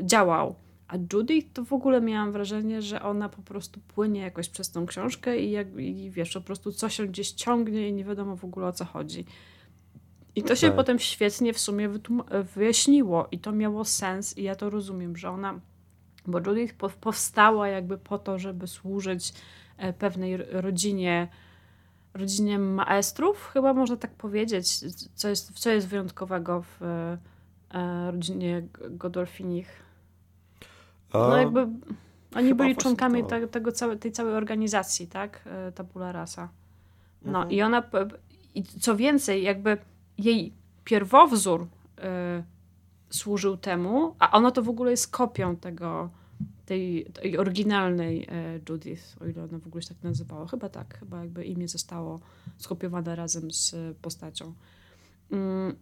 [0.00, 0.54] y, działał.
[0.90, 4.86] A Judy to w ogóle miałam wrażenie, że ona po prostu płynie jakoś przez tą
[4.86, 8.44] książkę i, jak, i wiesz, po prostu coś się gdzieś ciągnie i nie wiadomo w
[8.44, 9.24] ogóle o co chodzi.
[10.36, 10.76] I to się tak.
[10.76, 11.90] potem świetnie w sumie
[12.54, 15.60] wyjaśniło i to miało sens i ja to rozumiem, że ona
[16.26, 19.32] bo Judith powstała jakby po to, żeby służyć
[19.76, 21.28] e, pewnej rodzinie,
[22.14, 24.78] rodzinie maestrów, chyba można tak powiedzieć,
[25.14, 29.89] co jest, co jest wyjątkowego w e, rodzinie Godolfinich.
[31.14, 31.68] No jakby
[32.34, 35.42] oni byli członkami te, tego całe, tej całej organizacji, tak?
[35.46, 36.48] E, Tabula Rasa.
[37.22, 37.50] No mhm.
[37.50, 37.82] i ona,
[38.54, 39.78] i co więcej, jakby
[40.18, 40.52] jej
[40.84, 41.66] pierwowzór
[43.10, 46.10] służył temu, a ona to w ogóle jest kopią tego,
[46.66, 50.46] tej, tej oryginalnej e, Judith, o ile ona w ogóle się tak nazywała.
[50.46, 52.20] Chyba tak, chyba jakby imię zostało
[52.58, 54.54] skopiowane razem z postacią.
[55.30, 55.76] Mm,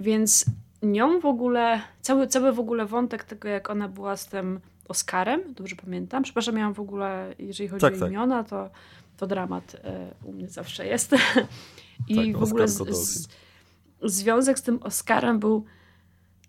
[0.00, 0.44] więc
[0.84, 5.54] nią w ogóle, cały, cały w ogóle wątek tego, jak ona była z tym Oscarem,
[5.54, 6.22] dobrze pamiętam.
[6.22, 8.10] Przepraszam, miałam w ogóle, jeżeli chodzi tak, o tak.
[8.10, 8.70] imiona, to,
[9.16, 11.12] to dramat e, u mnie zawsze jest.
[12.08, 13.28] I tak, w ogóle z, z,
[14.02, 15.64] związek z tym Oscarem był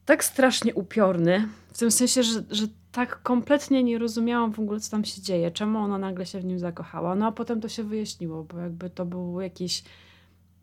[0.06, 4.92] tak strasznie upiorny, w tym sensie, że, że tak kompletnie nie rozumiałam w ogóle, co
[4.92, 7.16] tam się dzieje, czemu ona nagle się w nim zakochała.
[7.16, 9.84] No a potem to się wyjaśniło, bo jakby to był jakiś.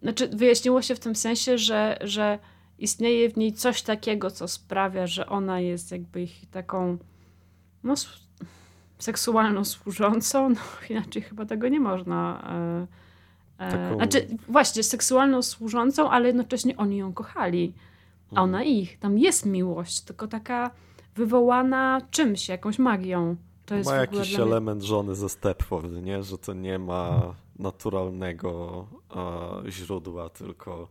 [0.03, 2.39] Znaczy, wyjaśniło się w tym sensie, że, że
[2.79, 6.99] istnieje w niej coś takiego, co sprawia, że ona jest jakby ich taką.
[7.85, 7.95] No,
[8.99, 10.49] seksualną służącą.
[10.55, 12.43] No, inaczej chyba tego nie można.
[13.59, 13.97] E, e, taką...
[13.97, 17.75] Znaczy, właśnie, seksualną służącą, ale jednocześnie oni ją kochali
[18.35, 18.77] a ona mhm.
[18.77, 18.99] ich.
[18.99, 20.71] Tam jest miłość, tylko taka
[21.15, 23.37] wywołana czymś, jakąś magią.
[23.67, 26.23] To jest ma jakiś element żony ze Stepford, nie?
[26.23, 28.87] Że to nie ma naturalnego
[29.67, 30.89] e, źródła, tylko...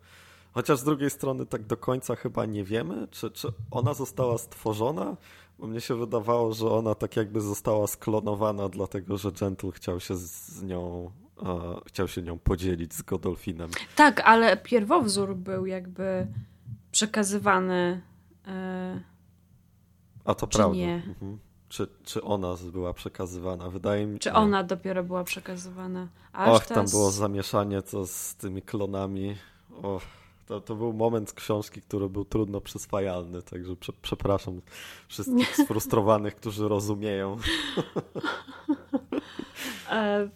[0.53, 5.17] Chociaż z drugiej strony tak do końca chyba nie wiemy, czy, czy ona została stworzona,
[5.59, 10.15] bo mnie się wydawało, że ona tak jakby została sklonowana, dlatego że Gentle chciał się
[10.17, 11.11] z nią,
[11.43, 13.69] e, chciał się nią podzielić z Godolfinem.
[13.95, 16.27] Tak, ale pierwowzór był jakby
[16.91, 18.01] przekazywany.
[18.47, 19.01] E,
[20.25, 20.75] A to prawda.
[20.77, 20.95] Nie.
[21.07, 21.39] Mhm.
[21.69, 23.69] Czy, czy ona była przekazywana?
[23.69, 24.35] Wydaje mi Czy nie.
[24.35, 26.07] ona dopiero była przekazywana?
[26.33, 29.35] Aż Och, tam było zamieszanie to z tymi klonami.
[29.83, 30.01] Och,
[30.51, 34.61] to, to był moment książki, który był trudno przyswajalny, także prze, przepraszam
[35.07, 37.37] wszystkich sfrustrowanych, którzy rozumieją.
[39.91, 40.29] E,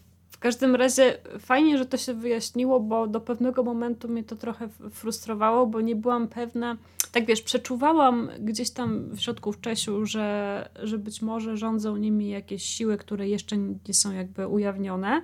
[0.46, 5.68] każdym razie fajnie, że to się wyjaśniło, bo do pewnego momentu mnie to trochę frustrowało,
[5.68, 6.78] bo nie byłam pewna.
[7.12, 12.30] Tak wiesz, przeczuwałam gdzieś tam w środku w Czesiu, że, że być może rządzą nimi
[12.30, 15.22] jakieś siły, które jeszcze nie są jakby ujawnione.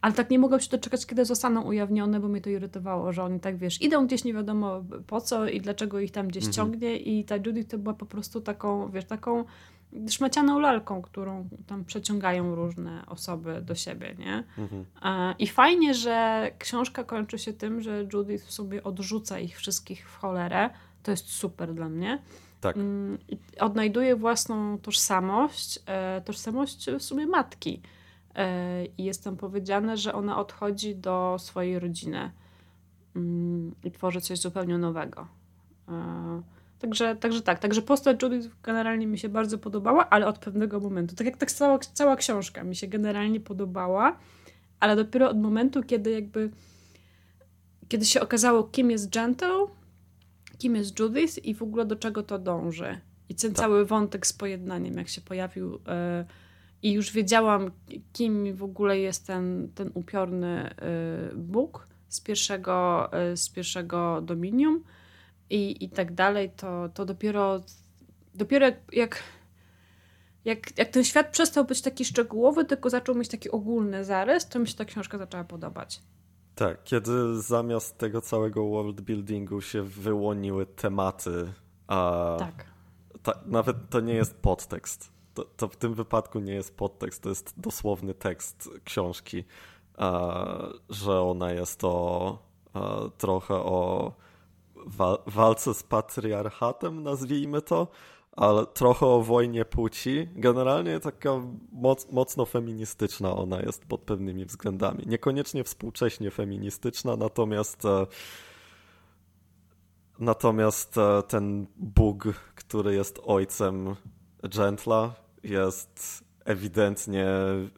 [0.00, 3.40] Ale tak nie mogłam się doczekać, kiedy zostaną ujawnione, bo mnie to irytowało, że oni
[3.40, 6.52] tak, wiesz, idą gdzieś nie wiadomo po co i dlaczego ich tam gdzieś mhm.
[6.52, 9.44] ciągnie i ta Judy to była po prostu taką, wiesz, taką
[10.08, 14.44] szmacianą lalką, którą tam przeciągają różne osoby do siebie, nie?
[14.58, 14.84] Mhm.
[15.38, 20.70] I fajnie, że książka kończy się tym, że Judith sobie odrzuca ich wszystkich w cholerę.
[21.02, 22.22] To jest super dla mnie.
[22.60, 22.76] Tak.
[22.76, 23.18] Mm,
[23.60, 27.82] odnajduje własną tożsamość, e, tożsamość w sumie matki.
[28.34, 32.30] E, I jest tam powiedziane, że ona odchodzi do swojej rodziny
[33.16, 35.26] mm, i tworzy coś zupełnie nowego.
[35.88, 36.42] E,
[36.80, 41.14] Także, także tak, także postać Judith generalnie mi się bardzo podobała, ale od pewnego momentu.
[41.14, 44.16] Tak jak tak cała, cała książka mi się generalnie podobała,
[44.80, 46.50] ale dopiero od momentu, kiedy jakby
[47.88, 49.66] kiedy się okazało, kim jest Gentle,
[50.58, 53.00] kim jest Judith i w ogóle do czego to dąży.
[53.28, 53.58] I ten tak.
[53.58, 56.24] cały wątek z pojednaniem, jak się pojawił e,
[56.82, 57.70] i już wiedziałam,
[58.12, 60.74] kim w ogóle jest ten, ten upiorny
[61.32, 64.84] y, Bóg z pierwszego, y, z pierwszego Dominium
[65.50, 67.60] i, i tak dalej, to, to dopiero,
[68.34, 69.22] dopiero jak, jak,
[70.44, 74.58] jak, jak ten świat przestał być taki szczegółowy, tylko zaczął mieć taki ogólny zarys, to
[74.58, 76.02] mi się ta książka zaczęła podobać.
[76.54, 81.52] Tak, kiedy zamiast tego całego world buildingu się wyłoniły tematy,
[81.86, 82.64] a tak.
[83.22, 85.19] Ta, nawet to nie jest podtekst.
[85.34, 89.44] To, to, w tym wypadku nie jest podtekst, to jest dosłowny tekst książki,
[89.96, 90.46] a,
[90.88, 92.38] że ona jest o
[92.74, 94.12] a, trochę o
[94.86, 97.88] wa walce z patriarchatem, nazwijmy to,
[98.32, 100.28] ale trochę o wojnie płci.
[100.36, 101.30] Generalnie taka
[101.72, 105.04] moc, mocno feministyczna ona jest pod pewnymi względami.
[105.06, 108.06] Niekoniecznie współcześnie feministyczna, natomiast e,
[110.18, 113.96] natomiast e, ten Bóg, który jest ojcem
[114.42, 117.26] Gentla, jest ewidentnie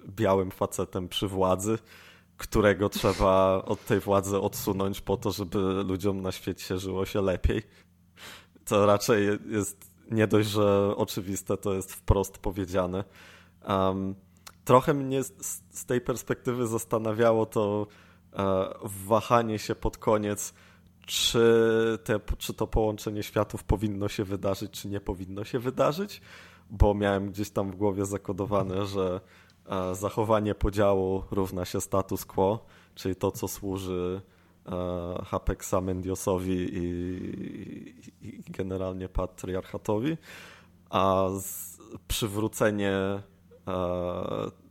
[0.08, 1.78] białym facetem przy władzy,
[2.36, 7.62] którego trzeba od tej władzy odsunąć po to, żeby ludziom na świecie żyło się lepiej.
[8.64, 13.04] To raczej jest nie dość, że oczywiste, to jest wprost powiedziane.
[13.68, 14.14] Um,
[14.64, 17.86] trochę mnie z, z, tej perspektywy zastanawiało to
[18.32, 20.54] e, wahanie się pod koniec,
[21.06, 26.20] czy, te, czy to połączenie światów powinno się wydarzyć, czy nie powinno się wydarzyć,
[26.72, 29.20] bo miałem gdzieś tam w głowie zakodowane, że
[29.66, 34.22] e, zachowanie podziału równa się status quo, czyli to, co służy
[34.66, 37.94] E, Hapexa Mendiosowi i,
[38.48, 40.16] generalnie patriarchatowi,
[40.90, 41.28] a
[42.08, 43.22] przywrócenie e,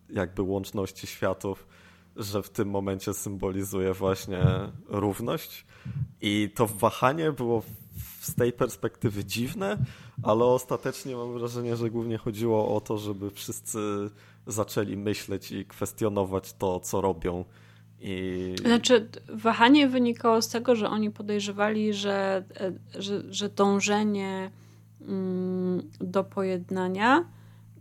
[0.09, 1.67] jakby łączności światów,
[2.15, 4.43] że w tym momencie symbolizuje właśnie
[4.87, 5.65] równość.
[6.21, 7.63] I to wahanie było
[8.19, 9.77] z tej perspektywy dziwne,
[10.23, 13.79] ale ostatecznie mam wrażenie, że głównie chodziło o to, żeby wszyscy
[14.47, 17.45] zaczęli myśleć i kwestionować to, co robią
[18.01, 18.55] i...
[18.61, 22.43] Znaczy, wahanie wynikało z tego, że oni podejrzewali, że,
[22.99, 24.51] że, że dążenie
[25.01, 27.25] mm, do pojednania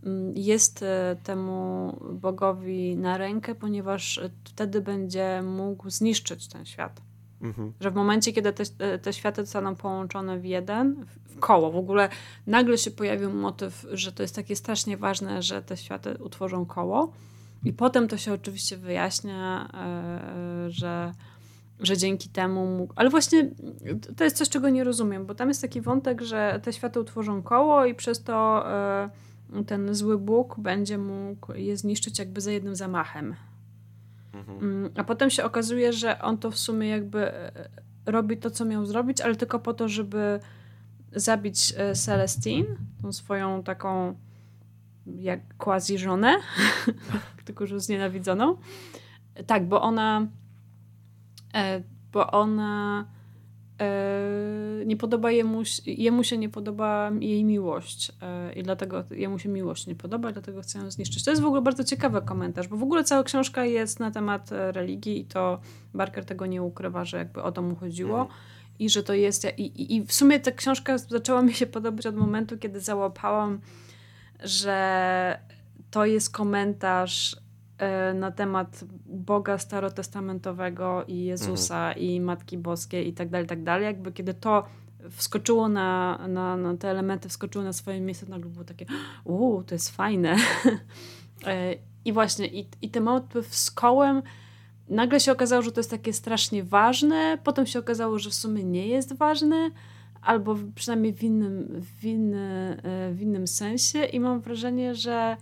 [0.03, 7.01] mm, jest e, temu Bogowi na rękę, ponieważ wtedy będzie mógł zniszczyć ten świat.
[7.41, 7.73] Mhm.
[7.79, 11.75] Że w momencie, kiedy te, e, te światy zostaną połączone w jeden, w koło, w
[11.75, 12.09] ogóle
[12.47, 17.13] nagle się pojawił motyw, że to jest takie strasznie ważne, że te światy utworzą koło
[17.63, 21.13] i potem to się oczywiście wyjaśnia, e, że,
[21.79, 22.93] że dzięki temu mógł.
[22.95, 23.49] Ale właśnie
[24.17, 27.43] to jest coś, czego nie rozumiem, bo tam jest taki wątek, że te światy utworzą
[27.43, 29.09] koło i przez to e,
[29.67, 33.35] ten zły Bóg będzie mógł je zniszczyć jakby za jednym zamachem.
[34.33, 34.89] Mhm.
[34.95, 37.31] A potem się okazuje, że on to w sumie jakby
[38.05, 40.39] robi to, co miał zrobić, ale tylko po to, żeby
[41.11, 42.67] zabić Celestine,
[43.01, 44.15] tą swoją taką
[45.05, 46.35] jak quasi żonę,
[47.45, 48.57] tylko że znienawidzoną.
[49.47, 50.27] Tak, bo ona
[51.53, 53.20] e, bo ona e,
[54.85, 59.87] nie podoba jemu, jemu się nie podoba jej miłość e, i dlatego jemu się miłość
[59.87, 61.23] nie podoba, dlatego chce ją zniszczyć.
[61.23, 64.49] To jest w ogóle bardzo ciekawy komentarz, bo w ogóle cała książka jest na temat
[64.51, 65.59] religii i to
[65.93, 68.21] Barker tego nie ukrywa, że jakby o to mu chodziło.
[68.21, 68.33] Mm.
[68.79, 69.47] I że to jest.
[69.57, 73.61] I, i, I w sumie ta książka zaczęła mi się podobać od momentu, kiedy załapałam
[74.43, 75.39] że
[75.91, 77.37] to jest komentarz e,
[78.13, 82.05] na temat Boga starotestamentowego i Jezusa mhm.
[82.05, 83.85] i Matki Boskiej i tak dalej, tak dalej.
[83.85, 84.63] Jakby kiedy to
[85.09, 88.85] wskoczyło na, na, na te elementy, wskoczyły na swoje miejsce, nagle było takie
[89.23, 90.35] uuu, to jest fajne.
[91.45, 94.21] E, I właśnie, i, i ten motyw z kołem
[94.89, 98.63] nagle się okazało, że to jest takie strasznie ważne, potem się okazało, że w sumie
[98.63, 99.71] nie jest ważne,
[100.21, 105.37] albo przynajmniej w innym, w, inny, e, w innym sensie i mam wrażenie, że,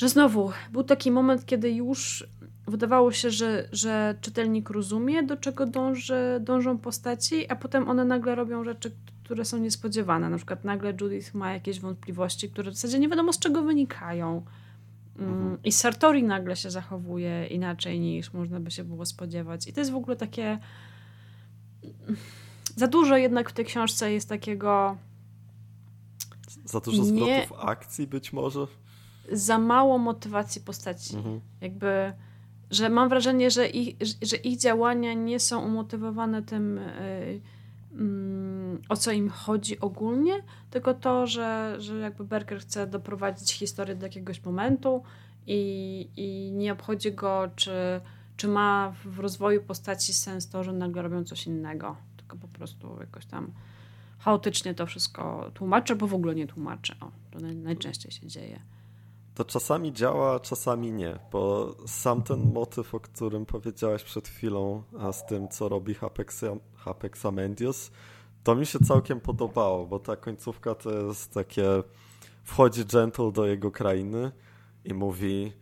[0.00, 2.28] że znowu był taki moment, kiedy już
[2.66, 8.34] wydawało się, że, że czytelnik rozumie, do czego dąży, dążą postaci, a potem one nagle
[8.34, 8.92] robią rzeczy,
[9.24, 10.30] które są niespodziewane.
[10.30, 14.44] Na przykład nagle Judith ma jakieś wątpliwości, które w zasadzie nie wiadomo z czego wynikają.
[15.18, 15.58] Mm, mhm.
[15.64, 19.68] I Sartori nagle się zachowuje inaczej niż można by się było spodziewać.
[19.68, 20.58] I to jest w ogóle takie
[22.76, 24.96] za dużo jednak w tej książce jest takiego.
[26.64, 27.58] Za dużo zwrotów nie...
[27.58, 28.66] akcji być może?
[29.32, 31.16] Za mało motywacji postaci.
[31.16, 31.40] Mhm.
[31.60, 32.12] Jakby,
[32.70, 36.80] że mam wrażenie, że ich, że ich działania nie są umotywowane tym,
[37.92, 43.94] yy, o co im chodzi ogólnie, tylko to, że, że jakby Berger chce doprowadzić historię
[43.94, 45.02] do jakiegoś momentu
[45.46, 48.00] i, i nie obchodzi go, czy,
[48.36, 51.96] czy ma w rozwoju postaci sens to, że nagle robią coś innego
[52.30, 53.52] tylko po prostu jakoś tam
[54.18, 56.94] chaotycznie to wszystko tłumaczę, bo w ogóle nie tłumaczę.
[57.00, 58.60] O, to najczęściej się dzieje.
[59.34, 65.12] To czasami działa, czasami nie, bo sam ten motyw, o którym powiedziałeś przed chwilą, a
[65.12, 65.94] z tym, co robi
[66.76, 67.90] Hapex Amendius,
[68.42, 71.82] to mi się całkiem podobało, bo ta końcówka to jest takie,
[72.44, 74.32] wchodzi Gentle do jego krainy
[74.84, 75.52] i mówi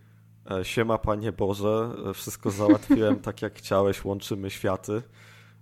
[0.51, 5.03] e, siema Panie Boże, e, wszystko załatwiłem tak jak chciałeś, łączymy światy.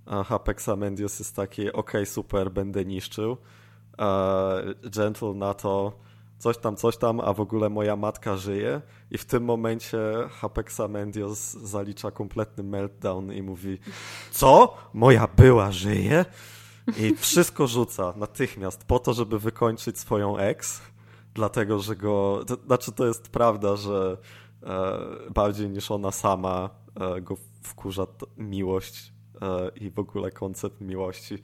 [0.06, 3.36] A Hapex Amendius jest taki, ok, super, będę niszczył.
[4.82, 5.92] Gentle na to,
[6.38, 8.80] coś tam, coś tam, a w ogóle moja matka żyje
[9.10, 9.98] i w tym momencie
[10.30, 13.78] Hapexa Mendios zalicza kompletny meltdown i mówi
[14.30, 14.76] co?
[14.94, 16.24] Moja była żyje?
[16.96, 20.82] I wszystko rzuca natychmiast po to, żeby wykończyć swoją ex,
[21.34, 22.44] dlatego, że go...
[22.46, 24.16] To, znaczy to jest prawda, że
[24.62, 24.98] e,
[25.30, 26.70] bardziej niż ona sama
[27.00, 28.06] e, go wkurza
[28.36, 29.12] miłość
[29.42, 31.38] e, i w ogóle koncept miłości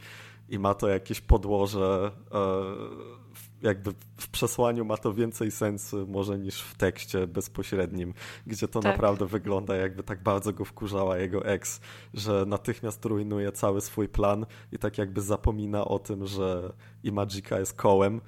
[0.48, 3.21] i ma to jakieś podłoże e,
[3.62, 8.14] jakby w przesłaniu ma to więcej sensu może niż w tekście bezpośrednim,
[8.46, 8.92] gdzie to tak.
[8.92, 11.80] naprawdę wygląda jakby tak bardzo go wkurzała jego ex,
[12.14, 17.74] że natychmiast rujnuje cały swój plan i tak jakby zapomina o tym, że Imagika jest
[17.74, 18.20] kołem,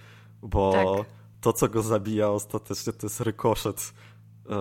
[0.42, 1.06] bo tak.
[1.40, 3.94] to, co go zabija ostatecznie to jest rykoszet
[4.50, 4.56] e,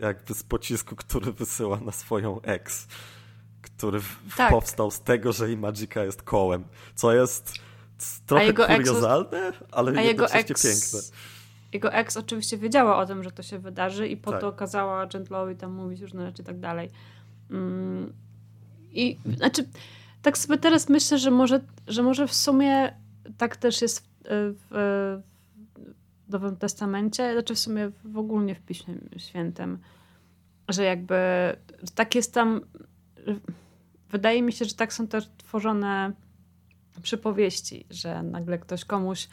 [0.00, 2.88] jakby z pocisku, który wysyła na swoją ex,
[3.62, 4.00] który
[4.36, 4.50] tak.
[4.50, 6.64] powstał z tego, że Imagika jest kołem,
[6.94, 7.69] co jest
[8.26, 11.08] trochę kuriozalne, ex, ale a jednocześnie ex, piękne.
[11.72, 14.40] Jego ex oczywiście wiedziała o tym, że to się wydarzy i po tak.
[14.40, 16.90] to kazała Gentlowi tam mówić różne rzeczy i tak dalej.
[17.50, 18.12] Mm,
[18.90, 19.68] I znaczy,
[20.22, 22.96] tak sobie teraz myślę, że może, że może w sumie
[23.38, 25.20] tak też jest w, w,
[26.28, 29.78] w Nowym Testamencie, znaczy w sumie w ogóle w Piśmie Świętym,
[30.68, 31.16] że jakby
[31.94, 32.60] tak jest tam
[34.10, 36.12] wydaje mi się, że tak są też tworzone
[37.00, 39.28] przypowieści, że nagle ktoś komuś,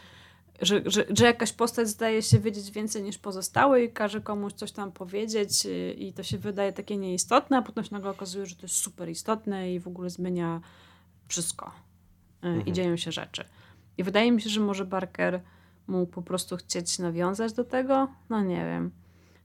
[0.61, 4.71] że, że, że jakaś postać zdaje się wiedzieć więcej niż pozostałe i każe komuś coś
[4.71, 8.55] tam powiedzieć y, i to się wydaje takie nieistotne, a potem się nagle okazuje, że
[8.55, 10.61] to jest super istotne i w ogóle zmienia
[11.27, 11.71] wszystko
[12.43, 12.65] y, mhm.
[12.65, 13.43] i dzieją się rzeczy.
[13.97, 15.41] I wydaje mi się, że może Barker
[15.87, 18.91] mógł po prostu chcieć nawiązać do tego, no nie wiem.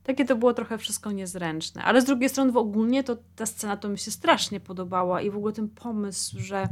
[0.03, 1.83] Takie to było trochę wszystko niezręczne.
[1.83, 5.31] Ale z drugiej strony w ogólnie to ta scena to mi się strasznie podobała i
[5.31, 6.67] w ogóle ten pomysł, że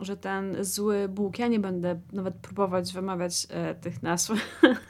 [0.00, 4.30] że ten zły Bóg, ja nie będę nawet próbować wymawiać e, tych nazw,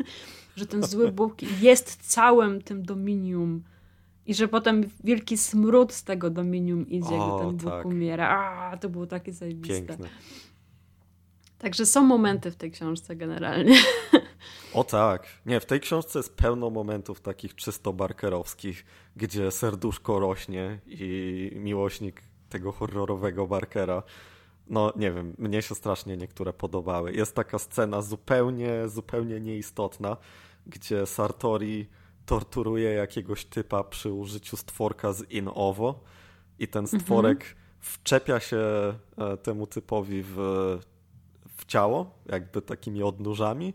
[0.57, 3.63] że ten zły Bóg jest całym tym dominium
[4.27, 7.87] i że potem wielki smród z tego dominium idzie, o, gdy ten Bóg tak.
[7.87, 8.29] umiera.
[8.29, 9.87] A, to było takie zajebiste.
[9.87, 10.09] Piękne.
[11.59, 13.77] Także są momenty w tej książce generalnie.
[14.75, 15.27] O tak.
[15.47, 18.85] Nie, w tej książce jest pełno momentów takich czysto barkerowskich,
[19.17, 24.03] gdzie serduszko rośnie i miłośnik tego horrorowego Barkera
[24.71, 27.13] no nie wiem, mnie się strasznie niektóre podobały.
[27.13, 30.17] Jest taka scena zupełnie, zupełnie nieistotna,
[30.67, 31.89] gdzie Sartori
[32.27, 36.01] torturuje jakiegoś typa przy użyciu stworka z in-ovo
[36.59, 37.01] i ten mhm.
[37.01, 37.57] stworek mhm.
[37.81, 38.59] wczepia się
[39.19, 40.35] e, temu typowi w,
[41.57, 43.75] w ciało, jakby takimi odnóżami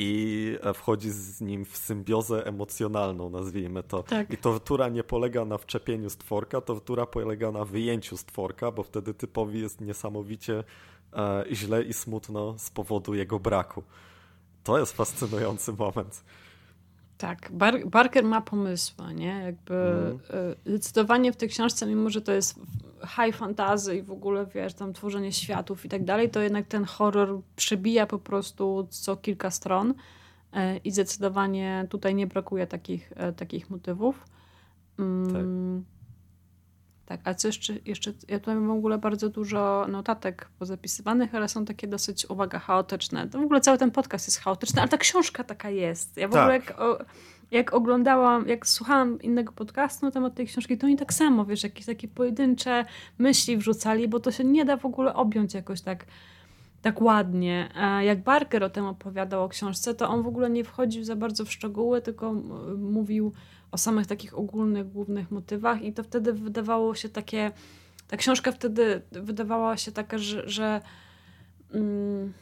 [0.00, 4.02] i e, wchodzi z nim w symbiozę emocjonalną, nazwijmy to.
[4.02, 4.32] Tak.
[4.32, 9.60] I tortura nie polega na wczepieniu stworka, tortura polega na wyjęciu stworka, bo wtedy typowi
[9.60, 10.64] jest niesamowicie
[11.12, 13.82] e, źle i smutno z powodu jego braku.
[14.64, 16.24] To jest fascynujący moment.
[17.18, 19.40] Tak, Bar Barker ma pomysły, nie?
[19.44, 20.18] Jakby mm.
[20.66, 22.60] zdecydowanie w tej książce, mimo że to jest
[23.06, 26.84] high fantasy i w ogóle, wiesz, tam tworzenie światów i tak dalej, to jednak ten
[26.84, 29.94] horror przebija po prostu co kilka stron
[30.52, 34.24] e, i zdecydowanie tutaj nie brakuje takich, e, takich motywów.
[34.98, 35.32] Mm.
[35.32, 35.97] Tak.
[37.08, 41.48] Tak, a co jeszcze, jeszcze, ja tutaj mam w ogóle bardzo dużo notatek pozapisywanych, ale
[41.48, 43.28] są takie dosyć, uwaga, chaotyczne.
[43.28, 46.16] To w ogóle cały ten podcast jest chaotyczny, ale ta książka taka jest.
[46.16, 46.40] Ja w tak.
[46.40, 46.98] ogóle jak, o,
[47.50, 51.62] jak oglądałam, jak słuchałam innego podcastu na temat tej książki, to oni tak samo, wiesz,
[51.62, 52.84] jakieś takie pojedyncze
[53.18, 56.04] myśli wrzucali, bo to się nie da w ogóle objąć jakoś tak
[56.82, 57.68] tak ładnie.
[58.00, 61.44] Jak Barker o tym opowiadał o książce, to on w ogóle nie wchodził za bardzo
[61.44, 62.34] w szczegóły, tylko
[62.78, 63.32] mówił
[63.72, 67.52] o samych takich ogólnych, głównych motywach i to wtedy wydawało się takie,
[68.08, 70.80] ta książka wtedy wydawała się taka, że, że
[71.74, 72.32] mm,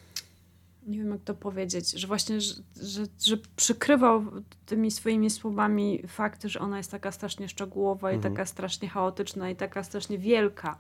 [0.87, 4.25] nie wiem jak to powiedzieć, że właśnie, że, że, że, przykrywał
[4.67, 8.21] tymi swoimi słowami fakty, że ona jest taka strasznie szczegółowa mhm.
[8.21, 10.77] i taka strasznie chaotyczna i taka strasznie wielka.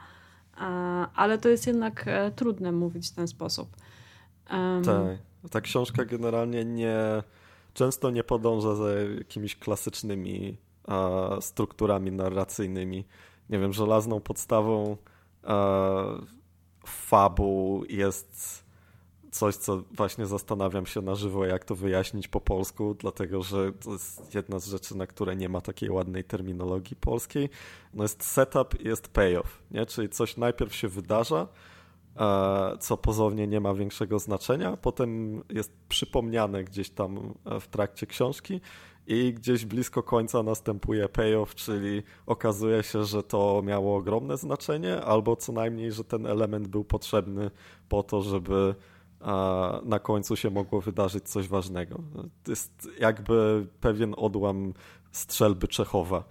[1.14, 3.76] Ale to jest jednak e, trudne mówić w ten sposób.
[4.52, 5.18] Um, tak.
[5.50, 7.22] Ta książka generalnie nie
[7.76, 10.56] często nie podąża za jakimiś klasycznymi
[11.40, 13.04] strukturami narracyjnymi.
[13.50, 14.96] Nie wiem, żelazną podstawą
[15.42, 16.04] a,
[16.86, 18.64] fabuł jest
[19.30, 23.92] coś, co właśnie zastanawiam się na żywo, jak to wyjaśnić po polsku, dlatego że to
[23.92, 27.50] jest jedna z rzeczy, na które nie ma takiej ładnej terminologii polskiej.
[27.94, 29.86] No jest setup i jest payoff, nie?
[29.86, 31.48] czyli coś najpierw się wydarza,
[32.80, 38.60] co pozornie nie ma większego znaczenia, potem jest przypomniane gdzieś tam e, w trakcie książki
[39.06, 45.36] i gdzieś blisko końca następuje payoff, czyli okazuje się, że to miało ogromne znaczenie, albo
[45.36, 47.50] co najmniej, że ten element był potrzebny
[47.88, 48.74] po to, żeby
[49.84, 52.02] na końcu się mogło wydarzyć coś ważnego.
[52.42, 54.72] To jest jakby pewien odłam
[55.12, 56.24] strzelby Czechowa,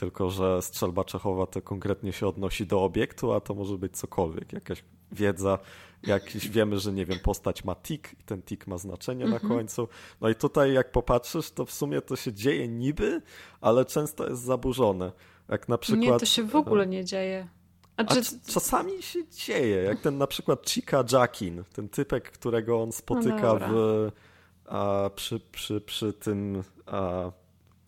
[0.00, 4.52] tylko że strzelba Czechowa to konkretnie się odnosi do obiektu, a to może być cokolwiek,
[4.52, 5.58] jakaś wiedza,
[6.02, 9.52] jakiś wiemy, że nie wiem, postać ma tik i ten tik ma znaczenie na mhm.
[9.52, 9.88] końcu.
[10.20, 13.22] No i tutaj jak popatrzysz, to w sumie to się dzieje niby,
[13.60, 15.12] ale często jest zaburzone.
[15.48, 16.12] Jak na przykład...
[16.12, 17.48] Nie, to się w ogóle nie dzieje.
[17.96, 18.18] A, czy...
[18.18, 23.54] A czasami się dzieje, jak ten na przykład Chica Jackin, ten typek, którego on spotyka
[23.54, 24.10] no w,
[24.66, 27.30] a, przy, przy, przy tym a,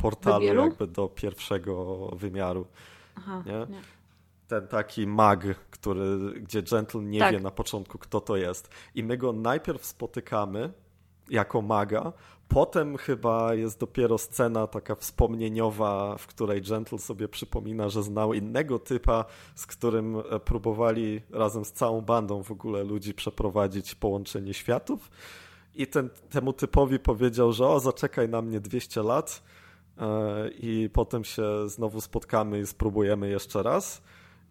[0.03, 0.63] portalu Wybielu?
[0.63, 2.67] jakby do pierwszego wymiaru.
[3.15, 3.53] Aha, nie?
[3.53, 3.83] nie?
[4.49, 7.33] Ten taki mag, który, gdzie Gentle nie tak.
[7.33, 8.71] wie na początku, kto to jest.
[8.95, 10.73] I my go najpierw spotykamy
[11.29, 12.13] jako maga,
[12.53, 18.79] Potem chyba jest dopiero scena taka wspomnieniowa, w której Gentle sobie przypomina, że znał innego
[18.79, 19.25] typa,
[19.55, 25.11] z którym e, próbowali razem z całą bandą w ogóle ludzi przeprowadzić połączenie światów.
[25.75, 29.43] I ten, temu typowi powiedział, że o, zaczekaj na mnie 200 lat
[30.59, 34.03] i potem się znowu spotkamy i spróbujemy jeszcze raz.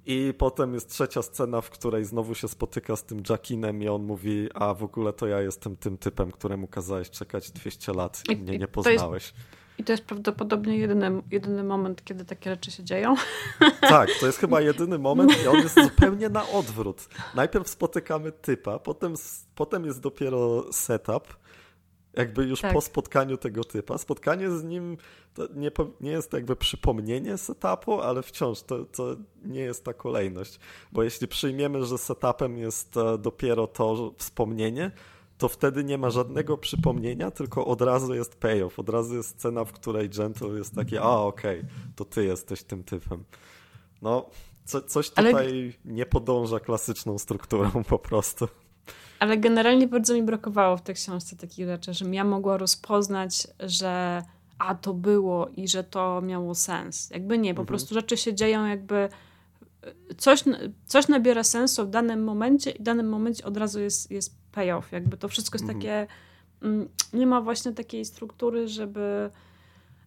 [0.05, 4.03] I potem jest trzecia scena, w której znowu się spotyka z tym Jackinem i on
[4.03, 8.31] mówi, a w ogóle to ja jestem tym typem, któremu kazałeś czekać 200 lat i,
[8.31, 9.23] I mnie nie poznałeś.
[9.23, 9.35] Jest,
[9.77, 13.15] I to jest prawdopodobnie jedyny, jedyny moment, kiedy takie rzeczy się dzieją.
[13.81, 17.07] Tak, to jest chyba jedyny moment i on jest zupełnie na odwrót.
[17.35, 19.13] Najpierw spotykamy typa, potem,
[19.55, 21.40] potem jest dopiero setup,
[22.13, 22.73] jakby już tak.
[22.73, 23.97] po spotkaniu tego typa.
[23.97, 24.97] Spotkanie z nim
[25.33, 30.59] to nie, nie jest jakby przypomnienie setupu, ale wciąż to, to nie jest ta kolejność.
[30.91, 34.91] Bo jeśli przyjmiemy, że setupem jest e, dopiero to wspomnienie,
[35.37, 38.79] to wtedy nie ma żadnego przypomnienia, tylko od razu jest payoff.
[38.79, 42.63] Od razu jest scena, w której Gentle jest taki, a okej, okay, to ty jesteś
[42.63, 43.23] tym typem.
[44.01, 44.29] No,
[44.65, 45.45] co, coś tutaj ale...
[45.85, 48.47] nie podąża klasyczną strukturą po prostu.
[49.21, 54.23] Ale generalnie bardzo mi brakowało w tej książce takich rzeczy, żebym ja mogła rozpoznać, że
[54.57, 57.09] a to było i że to miało sens.
[57.09, 57.67] Jakby nie, po mhm.
[57.67, 59.09] prostu rzeczy się dzieją jakby e,
[60.17, 60.43] coś,
[60.85, 64.91] coś nabiera sensu w danym momencie i w danym momencie od razu jest, jest payoff.
[64.91, 65.79] Jakby to wszystko jest mhm.
[65.79, 66.07] takie,
[66.61, 69.29] mm, nie ma właśnie takiej struktury, żeby,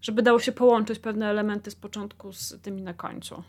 [0.03, 3.43] żeby dało się połączyć pewne elementy z początku z tymi na końcu.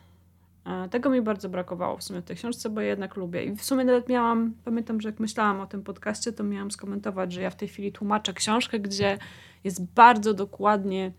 [0.65, 3.43] E, tego mi bardzo brakowało w sumie w tej książce, bo ja jednak lubię.
[3.43, 7.33] I w sumie nawet miałam, pamiętam, że jak myślałam o tym podcaście, to miałam skomentować,
[7.33, 9.17] że ja w tej chwili tłumaczę książkę, gdzie
[9.63, 11.11] jest bardzo dokładnie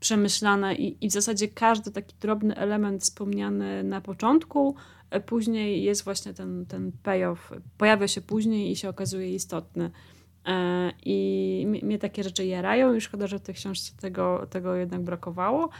[0.00, 4.76] przemyślana i, i w zasadzie każdy taki drobny element wspomniany na początku,
[5.10, 9.90] e, później jest właśnie ten, ten payoff, pojawia się później i się okazuje istotny.
[10.46, 15.02] E, I mnie takie rzeczy jarają i szkoda, że w tej książce tego, tego jednak
[15.02, 15.70] brakowało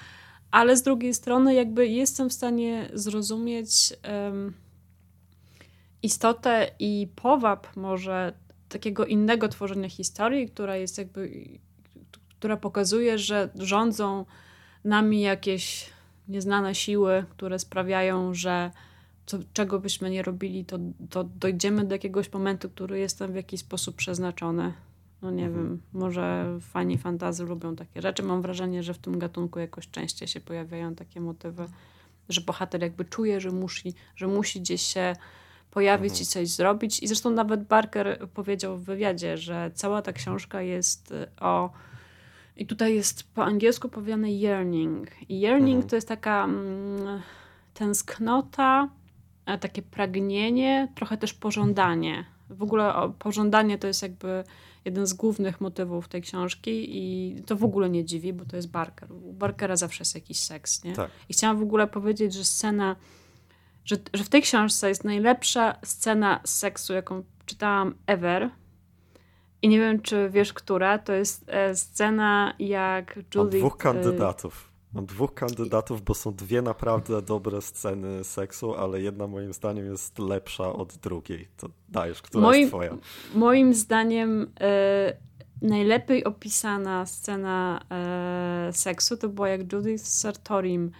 [0.56, 4.54] ale z drugiej strony jakby jestem w stanie zrozumieć um,
[6.02, 8.32] istotę i powab może
[8.68, 11.48] takiego innego tworzenia historii, która jest jakby,
[12.38, 14.24] która pokazuje, że rządzą
[14.84, 15.90] nami jakieś
[16.28, 18.70] nieznane siły, które sprawiają, że
[19.26, 20.78] co, czego byśmy nie robili, to,
[21.10, 24.72] to dojdziemy do jakiegoś momentu, który jest tam w jakiś sposób przeznaczony.
[25.26, 25.68] No nie mhm.
[25.68, 28.22] wiem, może fani fantazy lubią takie rzeczy.
[28.22, 31.66] Mam wrażenie, że w tym gatunku jakoś częściej się pojawiają takie motywy,
[32.28, 35.16] że bohater jakby czuje, że musi, że musi gdzieś się
[35.70, 36.22] pojawić mhm.
[36.22, 37.02] i coś zrobić.
[37.02, 41.70] I zresztą nawet Barker powiedział w wywiadzie, że cała ta książka jest y, o.
[42.56, 45.08] I tutaj jest po angielsku powiedziane yearning.
[45.28, 45.88] I yearning mhm.
[45.88, 47.20] to jest taka mm,
[47.74, 48.88] tęsknota,
[49.60, 52.24] takie pragnienie, trochę też pożądanie.
[52.50, 54.44] W ogóle pożądanie to jest jakby
[54.86, 58.70] jeden z głównych motywów tej książki i to w ogóle nie dziwi, bo to jest
[58.70, 59.12] Barker.
[59.12, 60.92] U Barkera zawsze jest jakiś seks, nie?
[60.92, 61.10] Tak.
[61.28, 62.96] I chciałam w ogóle powiedzieć, że scena,
[63.84, 68.50] że, że w tej książce jest najlepsza scena seksu, jaką czytałam ever.
[69.62, 70.98] I nie wiem, czy wiesz, która.
[70.98, 73.58] To jest e, scena, jak Julie...
[73.58, 74.72] Dwóch kandydatów.
[74.96, 80.18] Mam dwóch kandydatów, bo są dwie naprawdę dobre sceny seksu, ale jedna moim zdaniem jest
[80.18, 81.48] lepsza od drugiej.
[81.56, 82.96] To dajesz, która moim, jest twoja?
[83.34, 85.16] Moim zdaniem e,
[85.62, 90.90] najlepiej opisana scena e, seksu to była jak Judith Sartorim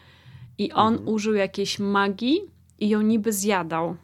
[0.59, 1.09] i on mhm.
[1.09, 2.41] użył jakiejś magii
[2.79, 3.97] i ją niby zjadał.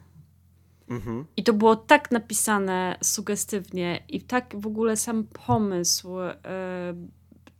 [0.89, 1.25] Mhm.
[1.37, 6.33] I to było tak napisane sugestywnie i tak w ogóle sam pomysł yy,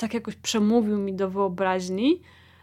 [0.03, 2.21] tak jakoś przemówił mi do wyobraźni,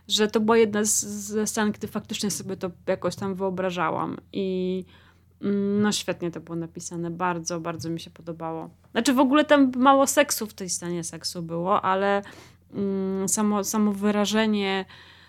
[0.08, 4.16] że to była jedna z, ze scen, gdy faktycznie sobie to jakoś tam wyobrażałam.
[4.32, 4.84] I
[5.42, 7.10] mm, no świetnie to było napisane.
[7.10, 8.70] Bardzo, bardzo mi się podobało.
[8.92, 12.22] Znaczy w ogóle tam mało seksu w tej scenie seksu było, ale
[12.74, 14.84] mm, samo, samo wyrażenie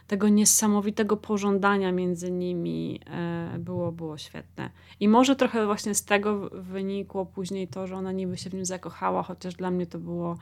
[0.07, 4.70] tego niesamowitego pożądania między nimi e, było, było świetne.
[4.99, 8.66] I może trochę właśnie z tego wynikło później to, że ona niby się w nim
[8.66, 10.38] zakochała, chociaż dla mnie to było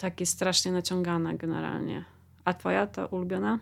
[0.00, 2.04] takie strasznie naciągane generalnie.
[2.44, 3.58] A twoja to ulubiona?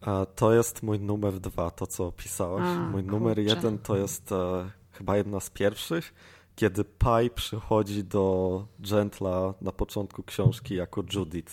[0.00, 2.62] A to jest mój numer dwa, to co opisałaś.
[2.64, 3.18] A, mój kurczę.
[3.18, 6.14] numer jeden to jest e, chyba jedna z pierwszych,
[6.56, 11.52] kiedy Pai przychodzi do Gentla na początku książki jako Judith.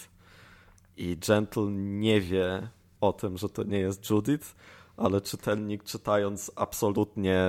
[0.97, 2.67] I Gentle nie wie
[3.01, 4.55] o tym, że to nie jest Judith,
[4.97, 7.45] ale czytelnik czytając absolutnie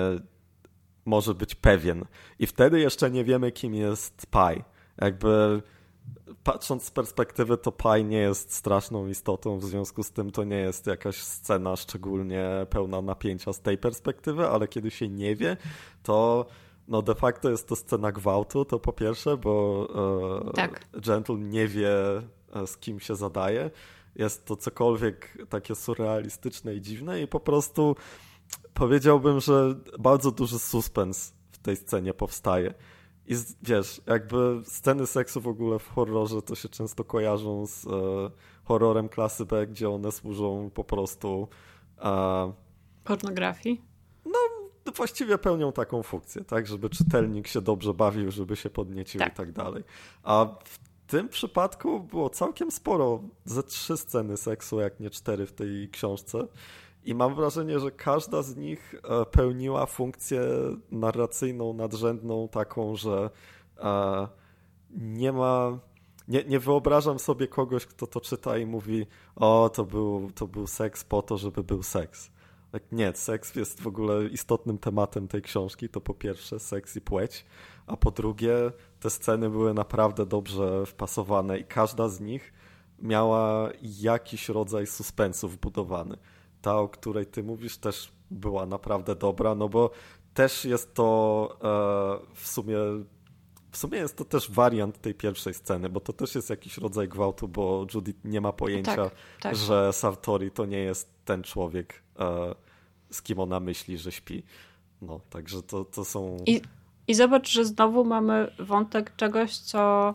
[1.05, 2.05] może być pewien.
[2.39, 4.65] I wtedy jeszcze nie wiemy, kim jest Pai.
[5.01, 5.63] Jakby
[6.45, 10.57] patrząc z perspektywy, to Pai nie jest straszną istotą, w związku z tym to nie
[10.57, 15.57] jest jakaś scena szczególnie pełna napięcia z tej perspektywy, ale kiedy się nie wie,
[16.03, 16.47] to
[16.89, 19.87] no de facto jest to scena gwałtu, to po pierwsze, bo
[20.49, 20.87] e, tak.
[20.93, 22.23] Gentle nie wie,
[22.53, 23.71] e, z kim się zadaje.
[24.17, 27.97] Jest to cokolwiek takie surrealistyczne i dziwne i po prostu
[28.75, 32.75] powiedziałbym, że bardzo duży suspens w tej scenie powstaje.
[33.33, 37.91] I wiesz, jakby sceny seksu w ogóle w horrorze to się często kojarzą z e,
[38.65, 41.49] horrorem klasy B, gdzie one służą po prostu.
[41.99, 42.53] E,
[43.05, 43.83] Pornografii?
[44.25, 44.39] No,
[44.97, 46.67] właściwie pełnią taką funkcję, tak?
[46.67, 49.33] Żeby czytelnik się dobrze bawił, żeby się podniecił tak.
[49.33, 49.85] i tak dalej.
[50.23, 55.53] A w tym przypadku było całkiem sporo, ze trzy sceny seksu, jak nie cztery w
[55.53, 56.47] tej książce.
[57.05, 60.41] I mam wrażenie, że każda z nich e, pełniła funkcję
[60.91, 63.31] narracyjną, nadrzędną, taką, że
[63.79, 64.29] e,
[64.91, 65.79] nie ma.
[66.29, 70.67] Nie, nie wyobrażam sobie kogoś, kto to czyta i mówi: O, to był, to był
[70.67, 72.31] seks po to, żeby był seks.
[72.73, 75.89] Tak, nie, seks jest w ogóle istotnym tematem tej książki.
[75.89, 77.45] To po pierwsze seks i płeć,
[77.87, 78.55] a po drugie
[79.01, 82.53] te sceny były naprawdę dobrze wpasowane i każda z nich
[82.99, 86.17] miała jakiś rodzaj suspensu wbudowany
[86.63, 89.91] ta, o której ty mówisz, też była naprawdę dobra, no bo
[90.35, 92.77] też jest to e, w sumie
[93.71, 97.09] w sumie jest to też wariant tej pierwszej sceny, bo to też jest jakiś rodzaj
[97.09, 99.57] gwałtu, bo Judith nie ma pojęcia, tak, tak.
[99.57, 102.55] że Sartori to nie jest ten człowiek, e,
[103.11, 104.43] z kim ona myśli, że śpi.
[105.03, 106.37] No, także to, to są...
[106.47, 106.61] I,
[107.07, 110.15] I zobacz, że znowu mamy wątek czegoś, co...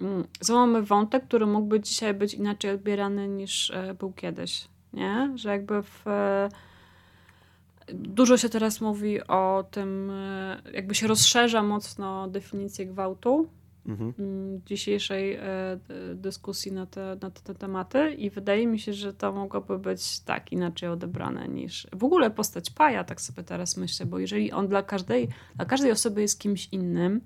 [0.00, 5.32] Mm, znowu mamy wątek, który mógłby dzisiaj być inaczej odbierany niż e, był kiedyś nie?
[5.34, 6.04] Że jakby w...
[7.94, 10.12] Dużo się teraz mówi o tym,
[10.72, 13.48] jakby się rozszerza mocno definicję gwałtu
[13.86, 14.14] mhm.
[14.18, 15.42] Mm, dzisiejszej e,
[16.14, 20.52] dyskusji na te, na te tematy i wydaje mi się, że to mogłoby być tak
[20.52, 24.82] inaczej odebrane niż w ogóle postać Paja, tak sobie teraz myślę, bo jeżeli on dla
[24.82, 27.20] każdej, dla każdej osoby jest kimś innym,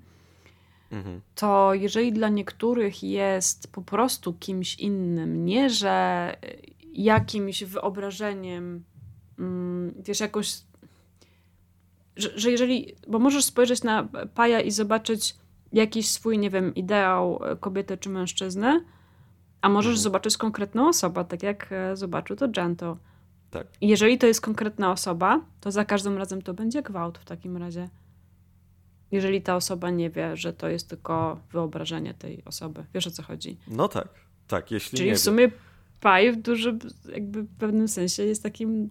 [0.91, 1.21] mhm.
[1.35, 6.35] to jeżeli dla niektórych jest po prostu kimś innym, nie że
[6.97, 8.83] jakimś wyobrażeniem,
[9.39, 10.57] mm, wiesz, jakoś,
[12.15, 15.35] że, że jeżeli, bo możesz spojrzeć na Paja i zobaczyć
[15.73, 18.85] jakiś swój, nie wiem, ideał kobiety czy mężczyzny,
[19.61, 20.03] a możesz mhm.
[20.03, 22.97] zobaczyć konkretną osobę, tak jak e, zobaczył to Gento.
[23.51, 23.67] Tak.
[23.81, 27.89] jeżeli to jest konkretna osoba, to za każdym razem to będzie gwałt w takim razie.
[29.11, 32.85] Jeżeli ta osoba nie wie, że to jest tylko wyobrażenie tej osoby.
[32.93, 33.57] Wiesz o co chodzi?
[33.67, 34.07] No tak,
[34.47, 34.71] tak.
[34.71, 35.51] Jeśli Czyli w sumie
[35.99, 36.79] Paj w dużym,
[37.11, 38.89] jakby w pewnym sensie jest takim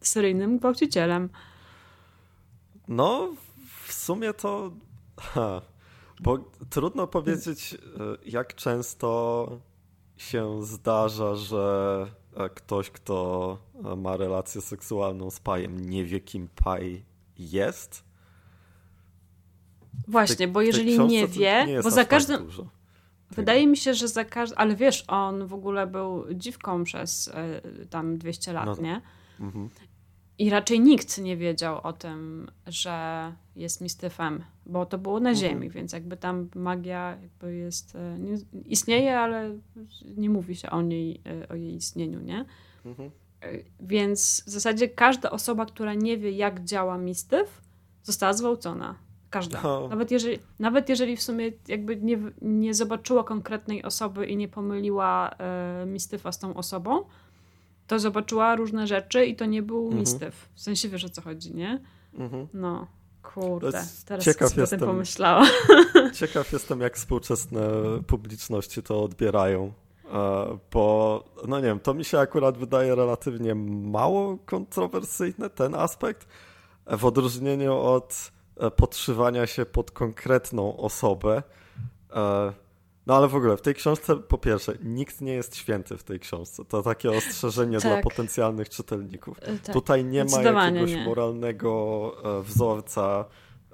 [0.00, 1.28] seryjnym gwałcicielem.
[2.88, 3.34] No,
[3.86, 4.72] w sumie to.
[5.20, 5.62] Ha,
[6.20, 6.38] bo
[6.70, 7.78] trudno powiedzieć, e,
[8.30, 9.48] jak często
[10.16, 12.06] się zdarza, że
[12.36, 17.04] e, ktoś, kto e, ma relację seksualną z pajem, nie wie, kim paj
[17.38, 18.04] jest.
[20.08, 22.48] Właśnie, bo jeżeli nie wie, nie bo za tak każdym.
[23.36, 24.58] Wydaje mi się, że za każdym.
[24.58, 27.28] Ale wiesz, on w ogóle był dziwką przez
[27.82, 28.82] y, tam 200 lat, no.
[28.82, 29.00] nie?
[29.40, 29.68] Mhm.
[30.38, 35.36] I raczej nikt nie wiedział o tym, że jest mistyfem, bo to było na mhm.
[35.36, 37.96] Ziemi, więc jakby tam magia jakby jest.
[37.96, 39.58] E, nie, istnieje, ale
[40.16, 42.44] nie mówi się o niej, e, o jej istnieniu, nie?
[42.84, 43.10] Mhm.
[43.80, 47.62] Więc w zasadzie każda osoba, która nie wie, jak działa mistyf,
[48.02, 48.94] została zwałcona.
[49.32, 49.60] Każda.
[49.62, 49.88] No.
[49.88, 55.30] Nawet, jeżeli, nawet jeżeli w sumie jakby nie, nie zobaczyła konkretnej osoby i nie pomyliła
[55.30, 57.04] e, mistyfa z tą osobą,
[57.86, 60.00] to zobaczyła różne rzeczy i to nie był mhm.
[60.00, 60.48] mistyw.
[60.54, 61.82] W sensie wiesz o co chodzi, nie?
[62.14, 62.48] Mhm.
[62.54, 62.86] No,
[63.22, 65.46] kurde, teraz ciekaw jestem, o tym pomyślała.
[66.20, 67.60] Ciekaw jestem, jak współczesne
[68.06, 69.72] publiczności to odbierają.
[70.12, 76.28] E, bo, no nie wiem, to mi się akurat wydaje relatywnie mało kontrowersyjny, ten aspekt,
[76.86, 78.32] w odróżnieniu od
[78.76, 81.42] podszywania się pod konkretną osobę.
[82.12, 82.52] E,
[83.06, 86.20] no ale w ogóle w tej książce, po pierwsze, nikt nie jest święty w tej
[86.20, 86.64] książce.
[86.64, 87.92] To takie ostrzeżenie tak.
[87.92, 89.40] dla potencjalnych czytelników.
[89.40, 89.72] Tak.
[89.74, 91.04] Tutaj nie ma jakiegoś nie.
[91.04, 93.24] moralnego wzorca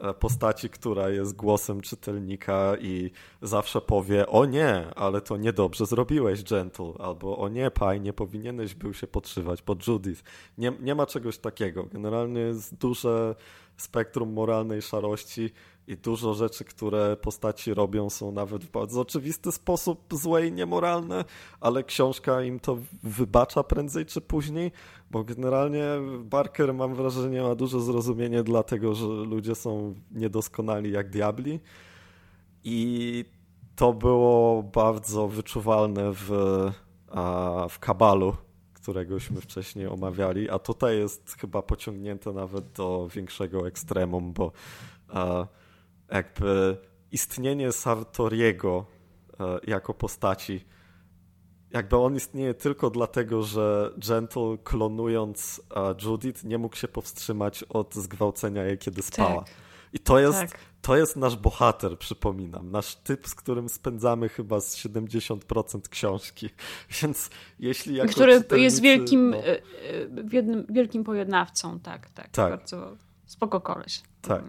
[0.01, 3.11] E, postaci, która jest głosem czytelnika i
[3.43, 8.75] zawsze powie o nie, ale to niedobrze zrobiłeś, Gentle, albo o nie, Paj, nie powinieneś
[8.75, 10.23] był się podszywać pod Judith.
[10.59, 11.85] Nie, nie ma czegoś takiego.
[11.85, 13.35] Generalnie jest duże
[13.79, 15.51] spektrum moralnej szarości
[15.87, 21.25] i dużo rzeczy, które postaci robią są nawet w bardzo oczywisty sposób złe i niemoralne,
[21.61, 24.73] ale książka im to wybacza prędzej czy później,
[25.11, 25.85] bo generalnie
[26.25, 31.61] Barker mam wrażenie ma duże zrozumienie dlatego, że ludzie są niedoskonali jak diabli.
[32.65, 33.25] I
[33.77, 36.31] to było bardzo wyczuwalne w,
[37.71, 38.37] w Kabalu,
[38.89, 44.53] któregośmy wcześniej omawiali, a tutaj jest chyba pociągnięte nawet do większego ekstremum, bo
[46.11, 46.77] jakby
[47.13, 48.87] istnienie Sartoriego
[49.41, 50.65] e, jako postaci,
[51.71, 55.63] jakby on istnieje tylko dlatego, że Gentle klonując
[56.05, 59.45] Judith nie mógł się powstrzymać od zgwałcenia jej, kiedy spała.
[59.45, 59.55] Tak.
[59.93, 60.59] I to jest, tak.
[60.83, 62.71] To jest nasz bohater, przypominam.
[62.71, 66.51] Nasz typ, z którym spędzamy chyba z 70% książki.
[67.03, 69.37] Więc jeśli jako Który jest wielkim, no...
[69.37, 72.29] E, wielkim pojednawcą, tak, tak.
[72.29, 72.51] tak.
[72.51, 74.03] Bardzo spoko koleś.
[74.23, 74.45] Tak.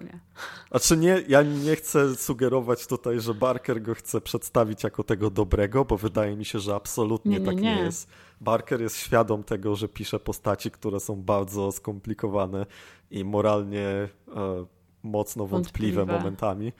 [0.69, 5.85] Znaczy nie, ja nie chcę sugerować tutaj, że Barker go chce przedstawić jako tego dobrego,
[5.85, 7.75] bo wydaje mi się, że absolutnie nie, nie, tak nie.
[7.75, 8.09] nie jest.
[8.41, 12.65] Barker jest świadom tego, że pisze postaci, które są bardzo skomplikowane
[13.11, 13.85] i moralnie
[14.35, 14.65] e,
[15.03, 16.73] mocno wątpliwe, wątpliwe momentami,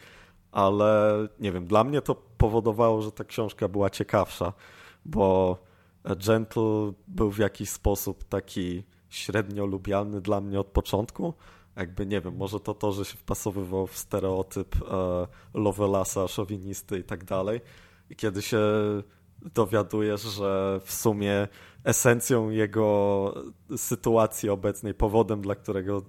[0.51, 4.53] ale nie wiem, dla mnie to powodowało, że ta książka była ciekawsza,
[5.05, 5.57] bo
[6.25, 11.33] Gentle był w jakiś sposób taki średnio lubialny dla mnie od początku,
[11.75, 17.03] jakby nie wiem, może to to, że się wpasowywał w stereotyp e, Lovelasa, szowinisty i
[17.03, 17.61] tak dalej.
[18.09, 18.59] I kiedy się
[19.41, 21.47] dowiadujesz, że w sumie
[21.83, 23.33] esencją jego
[23.77, 26.01] sytuacji obecnej, powodem, dla którego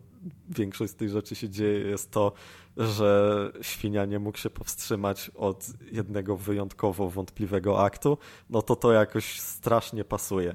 [0.49, 2.33] większość z tych rzeczy się dzieje, jest to,
[2.77, 8.19] że świnia nie mógł się powstrzymać od jednego wyjątkowo wątpliwego aktu,
[8.51, 10.55] no to to jakoś strasznie pasuje.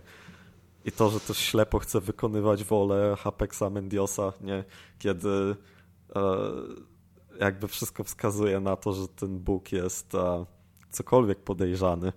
[0.86, 4.64] I to, że też ślepo chce wykonywać wolę Hapexa Mendiosa, nie?
[5.00, 5.30] kiedy
[6.16, 6.22] e,
[7.40, 10.46] jakby wszystko wskazuje na to, że ten Bóg jest e,
[10.90, 12.14] cokolwiek podejrzany,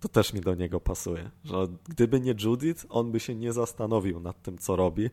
[0.00, 1.30] to też mi do niego pasuje.
[1.44, 5.10] Że gdyby nie Judith, on by się nie zastanowił nad tym, co robi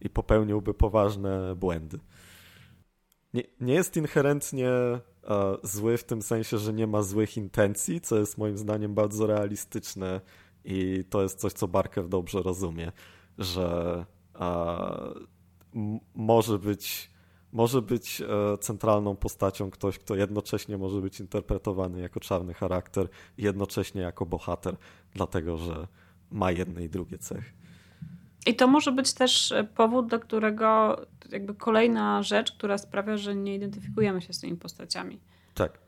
[0.00, 1.98] i popełniłby poważne błędy.
[3.34, 5.00] Nie, nie jest inherentnie e,
[5.62, 10.20] zły w tym sensie, że nie ma złych intencji, co jest moim zdaniem bardzo realistyczne
[10.64, 12.92] i to jest coś, co Barker dobrze rozumie,
[13.38, 14.04] że
[16.14, 17.10] może być,
[17.52, 23.42] może być e, centralną postacią ktoś, kto jednocześnie może być interpretowany jako czarny charakter i
[23.42, 24.76] jednocześnie jako bohater,
[25.14, 25.88] dlatego że
[26.30, 27.52] ma jedne i drugie cechy.
[28.46, 33.54] I to może być też powód, do którego jakby kolejna rzecz, która sprawia, że nie
[33.54, 35.20] identyfikujemy się z tymi postaciami.
[35.54, 35.78] Tak.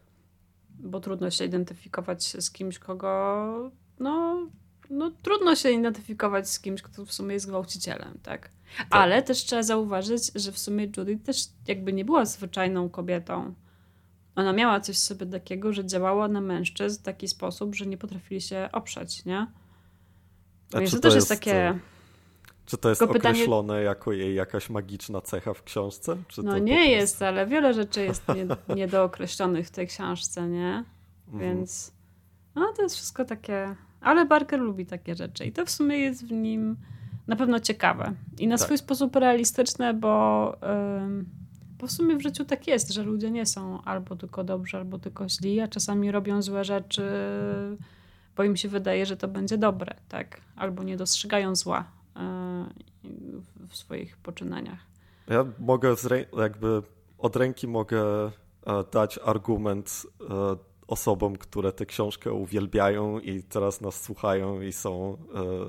[0.70, 4.46] Bo trudno się identyfikować z kimś, kogo no,
[4.90, 8.50] no, trudno się identyfikować z kimś, kto w sumie jest gwałcicielem, tak?
[8.78, 8.86] tak?
[8.90, 13.54] Ale też trzeba zauważyć, że w sumie Judith też jakby nie była zwyczajną kobietą.
[14.34, 17.98] Ona miała coś w sobie takiego, że działała na mężczyzn w taki sposób, że nie
[17.98, 19.46] potrafili się oprzeć, nie?
[20.72, 21.78] A Więc to, to też jest, takie...
[22.68, 23.84] Czy to jest określone pytanie...
[23.84, 26.16] jako jej jakaś magiczna cecha w książce?
[26.42, 26.90] no nie prostu...
[26.90, 28.46] jest, ale wiele rzeczy jest nie,
[28.76, 30.84] niedookreślonych w tej książce, nie?
[31.28, 31.44] Mhm.
[31.56, 31.92] Więc
[32.54, 36.26] no to jest wszystko takie ale Barker lubi takie rzeczy i to w sumie jest
[36.26, 36.76] w nim
[37.26, 38.64] na pewno ciekawe i na tak.
[38.64, 41.24] swój sposób realistyczne, bo, yy,
[41.78, 44.98] bo w sumie w życiu tak jest, że ludzie nie są albo tylko dobrzy, albo
[44.98, 47.10] tylko źli, a czasami robią złe rzeczy,
[48.36, 50.40] bo im się wydaje, że to będzie dobre, tak?
[50.56, 51.97] Albo nie dostrzegają zła
[53.68, 54.80] w swoich poczynaniach.
[55.28, 55.94] Ja mogę
[56.38, 56.82] jakby
[57.18, 58.30] od ręki mogę e,
[58.92, 60.56] dać argument e,
[60.86, 65.16] osobom, które tę książkę uwielbiają i teraz nas słuchają i są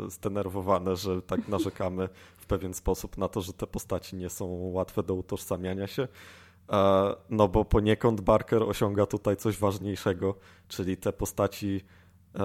[0.06, 4.46] e, zdenerwowane, że tak narzekamy w pewien sposób na to, że te postaci nie są
[4.48, 6.08] łatwe do utożsamiania się.
[6.70, 10.36] E, no bo poniekąd Barker osiąga tutaj coś ważniejszego,
[10.68, 11.82] czyli te postaci
[12.36, 12.42] e,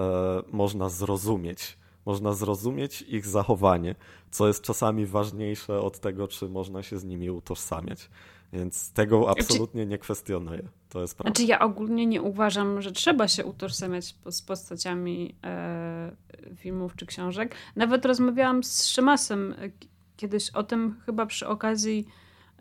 [0.52, 1.78] można zrozumieć.
[2.07, 3.94] Można zrozumieć ich zachowanie,
[4.30, 8.11] co jest czasami ważniejsze od tego, czy można się z nimi utożsamiać.
[8.52, 10.68] Więc tego znaczy- absolutnie nie kwestionuję.
[10.88, 11.30] To jest prawda.
[11.30, 16.16] Znaczy ja ogólnie nie uważam, że trzeba się utożsamiać z postaciami e,
[16.57, 17.55] filmów czy książek.
[17.76, 19.70] Nawet rozmawiałam z Szymasem e,
[20.16, 22.07] kiedyś o tym, chyba przy okazji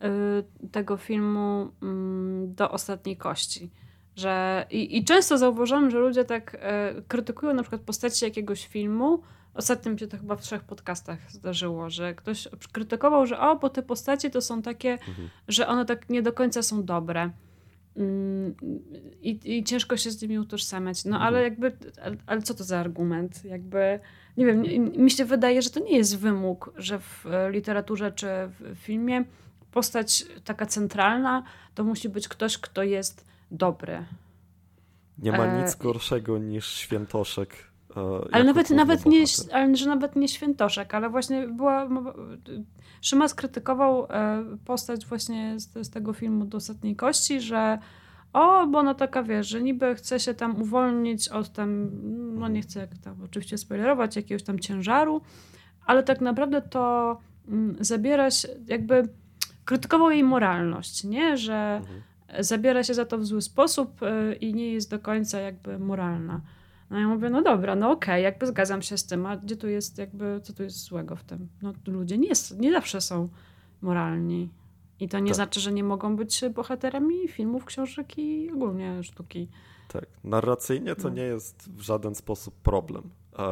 [0.01, 0.09] e,
[0.71, 3.69] tego filmu mm, Do Ostatniej Kości.
[4.15, 9.21] Że, i, I często zauważam, że ludzie tak e, krytykują na przykład postaci jakiegoś filmu,
[9.53, 13.69] Ostatnio mi się to chyba w trzech podcastach zdarzyło, że ktoś krytykował, że o, bo
[13.69, 15.29] te postacie to są takie, mhm.
[15.47, 17.29] że one tak nie do końca są dobre.
[17.97, 18.55] Mm,
[19.21, 21.05] I, I, ciężko się z nimi utożsamiać.
[21.05, 21.27] No mhm.
[21.27, 21.71] ale jakby,
[22.03, 23.45] ale, ale, co to za argument?
[23.45, 23.99] Jakby,
[24.37, 24.63] nie wiem,
[24.97, 29.25] mi się wydaje, że to nie jest wymóg, że w literaturze czy w filmie
[29.71, 31.43] postać taka centralna
[31.75, 34.05] to musi być ktoś, kto jest dobry.
[35.17, 39.23] Nie ma e, nic gorszego niż świętoszek E, ale nawet, nawet nie,
[39.53, 41.89] ale, że nawet nie świętoszek, ale właśnie była.
[43.01, 47.79] Szymas krytykował e, postać właśnie z, z tego filmu do ostatniej kości, że
[48.33, 51.89] o, bo ona taka wie, że niby chce się tam uwolnić od tam,
[52.39, 55.21] no nie chcę jak tam oczywiście spoilerować, jakiegoś tam ciężaru,
[55.85, 59.09] ale tak naprawdę to mm, zabiera się, jakby
[59.65, 61.37] krytykował jej moralność, nie?
[61.37, 62.01] Że mhm.
[62.39, 66.41] Zabiera się za to w zły sposób e, i nie jest do końca jakby moralna.
[66.89, 69.55] No ja mówię, no dobra, no okej, okay, jakby zgadzam się z tym, a gdzie
[69.55, 71.47] tu jest jakby, co tu jest złego w tym?
[71.61, 73.29] No ludzie nie, nie zawsze są
[73.81, 74.49] moralni.
[74.99, 75.35] I to nie tak.
[75.35, 79.49] znaczy, że nie mogą być bohaterami filmów, książek i ogólnie sztuki.
[79.87, 81.15] Tak, narracyjnie to no.
[81.15, 83.09] nie jest w żaden sposób problem.
[83.37, 83.49] A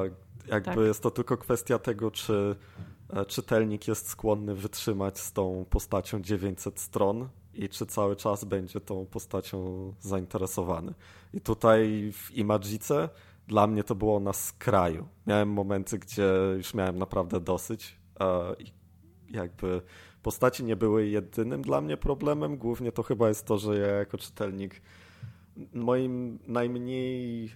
[0.47, 0.85] jakby tak.
[0.85, 2.55] jest to tylko kwestia tego, czy
[3.09, 8.81] e, czytelnik jest skłonny wytrzymać z tą postacią 900 stron i czy cały czas będzie
[8.81, 10.93] tą postacią zainteresowany.
[11.33, 13.09] I tutaj w Imagice
[13.47, 15.07] dla mnie to było na skraju.
[15.27, 17.97] Miałem momenty, gdzie już miałem naprawdę dosyć
[18.59, 18.65] i
[19.33, 19.81] jakby
[20.23, 22.57] postaci nie były jedynym dla mnie problemem.
[22.57, 24.81] Głównie to chyba jest to, że ja jako czytelnik
[25.73, 27.49] moim najmniej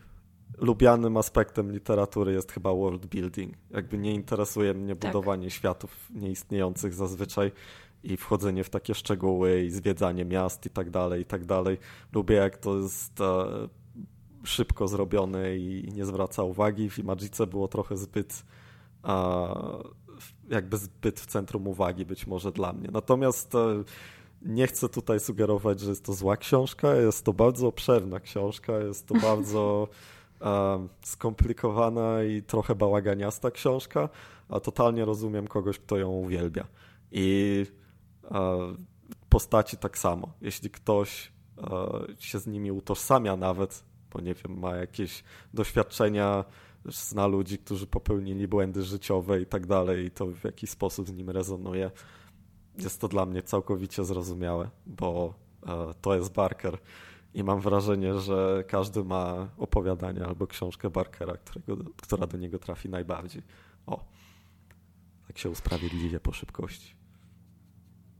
[0.58, 3.54] lubianym aspektem literatury jest chyba world building.
[3.72, 5.12] Jakby nie interesuje mnie tak.
[5.12, 7.52] budowanie światów nieistniejących zazwyczaj
[8.06, 11.78] i wchodzenie w takie szczegóły i zwiedzanie miast i tak dalej, i tak dalej.
[12.14, 13.46] Lubię jak to jest e,
[14.44, 16.90] szybko zrobione i nie zwraca uwagi.
[16.90, 18.46] W Imagice było trochę zbyt
[20.50, 22.90] jakby zbyt w centrum uwagi być może dla mnie.
[22.92, 23.84] Natomiast e,
[24.42, 26.96] nie chcę tutaj sugerować, że jest to zła książka.
[26.96, 29.88] Jest to bardzo obszerna książka, jest to bardzo
[31.04, 34.10] skomplikowana i trochę bałaganiasta książka,
[34.50, 36.68] a totalnie rozumiem kogoś, kto ją uwielbia.
[37.12, 37.66] I
[39.30, 40.34] postaci tak samo.
[40.42, 41.32] Jeśli ktoś
[42.20, 45.24] się z nimi utożsamia nawet, bo nie wiem, ma jakieś
[45.54, 46.46] doświadczenia,
[46.86, 51.14] zna ludzi, którzy popełnili błędy życiowe i tak dalej, i to w jakiś sposób z
[51.14, 51.92] nim rezonuje,
[52.78, 55.34] jest to dla mnie całkowicie zrozumiałe, bo
[56.02, 56.78] to jest Barker
[57.34, 62.90] i mam wrażenie, że każdy ma opowiadanie albo książkę Barkera, którego, która do niego trafi
[62.90, 63.42] najbardziej.
[63.86, 64.04] O,
[65.28, 66.96] tak się usprawiedliwie po szybkości.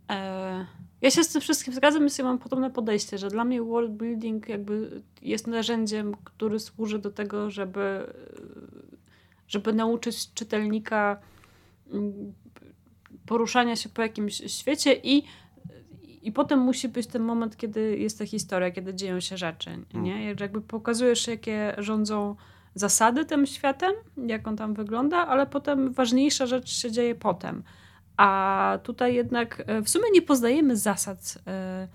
[0.10, 0.66] E,
[1.02, 4.50] ja się z tym wszystkim zgadzam, i mam podobne podejście, że dla mnie world building
[4.50, 8.14] jakby jest narzędziem, który służy do tego, żeby,
[9.48, 11.20] żeby nauczyć czytelnika
[11.92, 12.34] mm,
[13.26, 15.24] poruszania się po jakimś świecie i,
[16.22, 19.70] i potem musi być ten moment, kiedy jest ta historia, kiedy dzieją się rzeczy.
[19.94, 20.14] Nie?
[20.14, 20.36] Hmm.
[20.40, 22.36] Jakby pokazujesz, jakie rządzą
[22.76, 23.94] zasady tym światem,
[24.28, 27.64] jak on tam wygląda, ale potem ważniejsza rzecz się dzieje potem.
[28.18, 31.88] A tutaj jednak e, w sumie nie poznajemy zasad, e,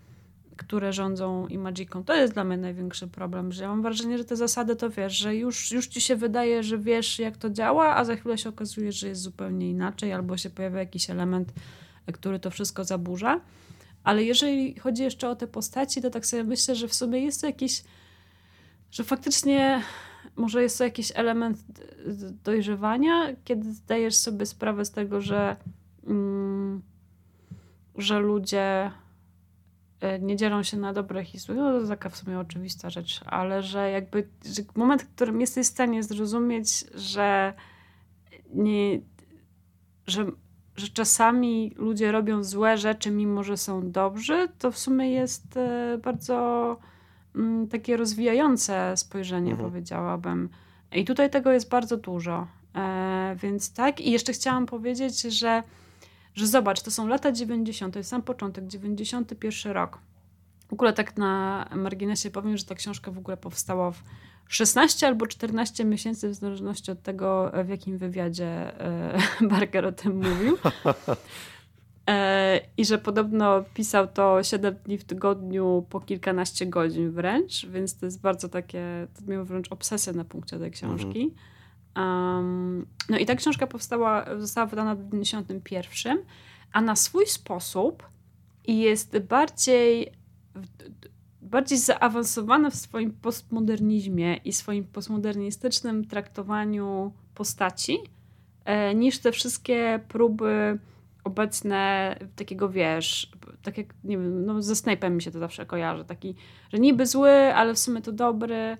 [0.57, 2.05] które rządzą Imagiką.
[2.05, 5.16] To jest dla mnie największy problem, że ja mam wrażenie, że te zasady to wiesz,
[5.16, 8.49] że już, już ci się wydaje, że wiesz jak to działa, a za chwilę się
[8.49, 11.53] okazuje, że jest zupełnie inaczej, albo się pojawia jakiś element,
[12.07, 13.41] e, który to wszystko zaburza.
[14.05, 17.41] Ale jeżeli chodzi jeszcze o te postaci, to tak sobie myślę, że w sumie jest
[17.41, 17.83] to jakiś,
[18.91, 19.83] że faktycznie
[20.37, 21.59] może jest to jakiś element
[22.45, 25.57] dojrzewania, kiedy zdajesz sobie sprawę z tego, że
[27.99, 28.91] że ludzie
[30.01, 33.21] e, nie dzielą się na dobrych i złych, no to taka w sumie oczywista rzecz,
[33.27, 37.55] ale że jakby że moment, w którym jesteś w stanie zrozumieć, że
[38.55, 39.01] nie,
[40.07, 40.27] że,
[40.77, 45.99] że czasami ludzie robią złe rzeczy, mimo że są dobrzy, to w sumie jest e,
[46.03, 46.77] bardzo
[47.37, 49.71] mm, takie rozwijające spojrzenie, mhm.
[49.71, 50.49] powiedziałabym.
[50.93, 52.47] I tutaj tego jest bardzo dużo.
[52.77, 54.01] E, więc tak.
[54.01, 55.63] I jeszcze chciałam powiedzieć, że
[56.35, 59.99] że zobacz, to są lata 90., to jest sam początek, 91 rok.
[60.68, 64.03] W ogóle tak na marginesie powiem, że ta książka w ogóle powstała w
[64.49, 68.72] 16 albo 14 miesięcy, w zależności od tego, w jakim wywiadzie
[69.51, 70.59] Barker o tym mówił.
[72.09, 77.99] E, I że podobno pisał to 7 dni w tygodniu po kilkanaście godzin wręcz, więc
[77.99, 81.35] to jest bardzo takie, to miał wręcz obsesję na punkcie tej książki.
[81.97, 86.18] Um, no i ta książka powstała, została wydana w 1991,
[86.72, 88.09] a na swój sposób
[88.66, 90.12] jest bardziej,
[91.43, 97.99] bardziej zaawansowana w swoim postmodernizmie i swoim postmodernistycznym traktowaniu postaci
[98.64, 100.78] e, niż te wszystkie próby
[101.24, 103.32] obecne takiego, wiesz,
[103.62, 106.34] tak jak, nie wiem, no ze Snape'em mi się to zawsze kojarzy, taki,
[106.72, 108.76] że niby zły, ale w sumie to dobry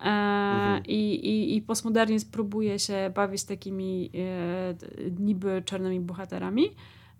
[0.00, 0.82] mhm.
[0.86, 6.74] i, i, i postmodernizm próbuje się bawić z takimi e, niby czarnymi bohaterami,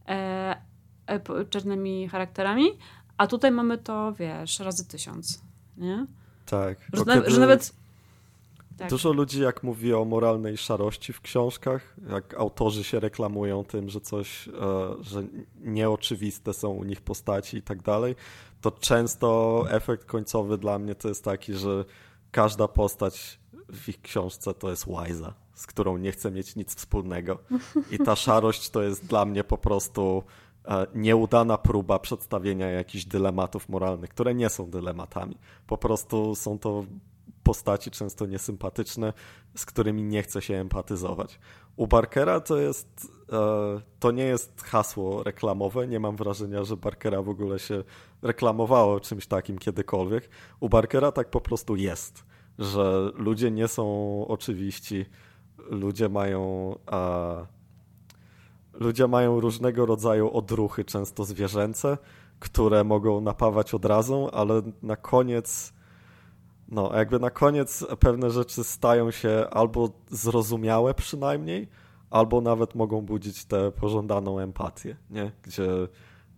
[0.09, 0.57] e,
[1.07, 2.71] e czarnymi charakterami,
[3.17, 5.43] a tutaj mamy to, wiesz, razy tysiąc,
[5.77, 6.07] nie?
[6.47, 6.79] Tak.
[6.93, 7.31] Że, kiedy...
[7.31, 7.81] że nawet
[8.81, 8.91] tak.
[8.91, 14.01] Dużo ludzi, jak mówi o moralnej szarości w książkach, jak autorzy się reklamują tym, że
[14.01, 14.53] coś, e,
[15.01, 15.23] że
[15.61, 18.15] nieoczywiste są u nich postaci i tak dalej,
[18.61, 21.85] to często efekt końcowy dla mnie to jest taki, że
[22.31, 23.41] każda postać
[23.73, 27.39] w ich książce to jest łajza, z którą nie chcę mieć nic wspólnego.
[27.91, 30.23] I ta szarość to jest dla mnie po prostu
[30.65, 35.37] e, nieudana próba przedstawienia jakichś dylematów moralnych, które nie są dylematami.
[35.67, 36.85] Po prostu są to
[37.43, 39.13] postaci często niesympatyczne,
[39.57, 41.39] z którymi nie chce się empatyzować.
[41.77, 47.23] U Barkera to jest, e, to nie jest hasło reklamowe, nie mam wrażenia, że Barkera
[47.23, 47.85] w ogóle się
[48.23, 50.29] reklamowało czymś takim kiedykolwiek.
[50.61, 52.25] U Barkera tak po prostu jest,
[52.59, 53.85] że ludzie nie są
[54.29, 55.07] oczywiści,
[55.59, 56.75] ludzie mają...
[58.73, 61.99] Ludzie mają różnego rodzaju odruchy, często zwierzęce,
[62.39, 65.73] które mogą napawać odrazą, ale na koniec
[66.71, 71.69] no, jakby na koniec pewne rzeczy stają się albo zrozumiałe przynajmniej,
[72.11, 75.33] albo nawet mogą budzić tę pożądaną empatię, nie?
[75.43, 75.69] Gdzie,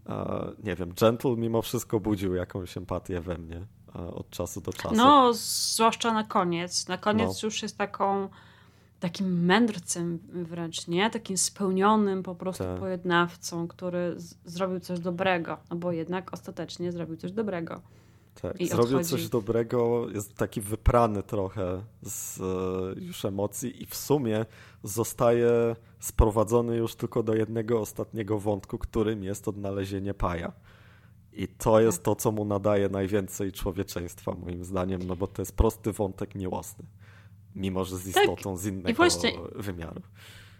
[0.07, 3.67] e, nie wiem, Gentle mimo wszystko budził jakąś empatię we mnie
[3.97, 4.95] e, od czasu do czasu.
[4.95, 6.89] No, zwłaszcza na koniec.
[6.89, 7.47] Na koniec no.
[7.47, 8.29] już jest taką
[9.01, 11.11] takim mędrcem wręcz, nie?
[11.11, 12.81] Takim spełnionym po prostu tak.
[12.81, 17.81] pojednawcą, który zrobił coś dobrego, no bo jednak ostatecznie zrobił coś dobrego.
[18.35, 19.11] Tak, I zrobił odchodzi.
[19.11, 24.47] coś dobrego, jest taki wyprany trochę z e, już emocji i w sumie
[24.83, 30.53] zostaje sprowadzony już tylko do jednego ostatniego wątku, którym jest odnalezienie Paja.
[31.33, 32.05] I to jest tak.
[32.05, 36.85] to, co mu nadaje najwięcej człowieczeństwa, moim zdaniem, no bo to jest prosty wątek miłosny,
[37.55, 38.23] mimo że z tak.
[38.23, 38.59] istotą tak.
[38.59, 39.33] z innego właśnie...
[39.55, 40.03] wymiaru.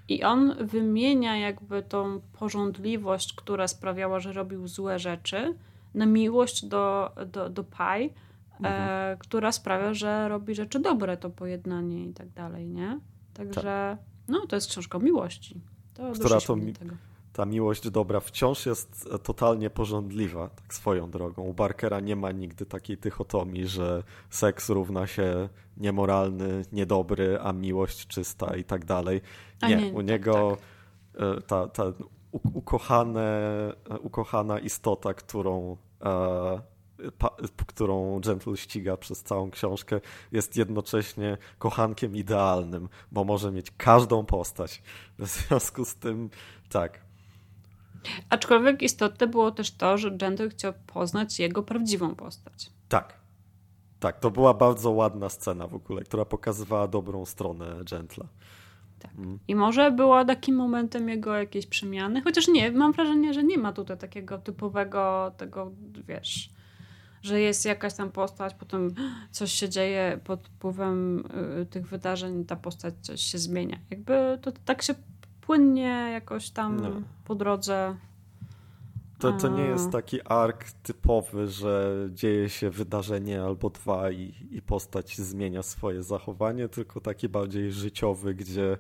[0.09, 5.55] I on wymienia jakby tą porządliwość, która sprawiała, że robił złe rzeczy,
[5.95, 8.11] na miłość do, do, do Pai, e,
[8.57, 8.89] mhm.
[8.89, 13.01] e, która sprawia, że robi rzeczy dobre, to pojednanie i tak dalej, nie?
[13.35, 13.99] Także, tak.
[14.29, 15.61] no, to jest książka o miłości.
[15.95, 16.95] To która to mi tego.
[17.33, 21.43] ta miłość dobra wciąż jest e, totalnie porządliwa, tak swoją drogą.
[21.43, 28.07] U Barkera nie ma nigdy takiej dychotomii, że seks równa się niemoralny, niedobry, a miłość
[28.07, 29.21] czysta i tak dalej.
[29.63, 30.57] Nie, nie u tak, niego
[31.19, 31.45] tak.
[31.47, 31.93] ta, ta
[32.33, 33.31] ukochane,
[34.01, 36.63] ukochana istota, którą, e,
[37.19, 40.01] pa, którą Gentle ściga przez całą książkę,
[40.33, 44.83] jest jednocześnie kochankiem idealnym, bo może mieć każdą postać.
[45.19, 46.31] W związku z tym,
[46.69, 47.01] tak.
[48.29, 52.71] Aczkolwiek istotne było też to, że Gentle chciał poznać jego prawdziwą postać.
[52.89, 53.23] Tak.
[54.01, 58.25] Tak, to była bardzo ładna scena w ogóle, która pokazywała dobrą stronę Gentla.
[59.03, 59.11] Tak.
[59.19, 59.39] Mm.
[59.49, 63.73] I może była takim momentem jego jakiejś przemiany, chociaż nie, mam wrażenie, że nie ma
[63.73, 65.73] tutaj takiego typowego tego,
[66.09, 66.51] wiesz,
[67.23, 68.95] że jest jakaś tam postać, potem
[69.31, 71.25] coś się dzieje pod wpływem
[71.63, 73.79] y, tych wydarzeń, ta postać coś się zmienia.
[73.91, 74.95] Jakby to tak się
[75.41, 77.03] płynnie jakoś tam no.
[77.25, 77.97] po drodze
[79.23, 84.63] to, to nie jest taki ark typowy, że dzieje się wydarzenie albo dwa i, i
[84.63, 88.79] postać zmienia swoje zachowanie, tylko taki bardziej życiowy, gdzie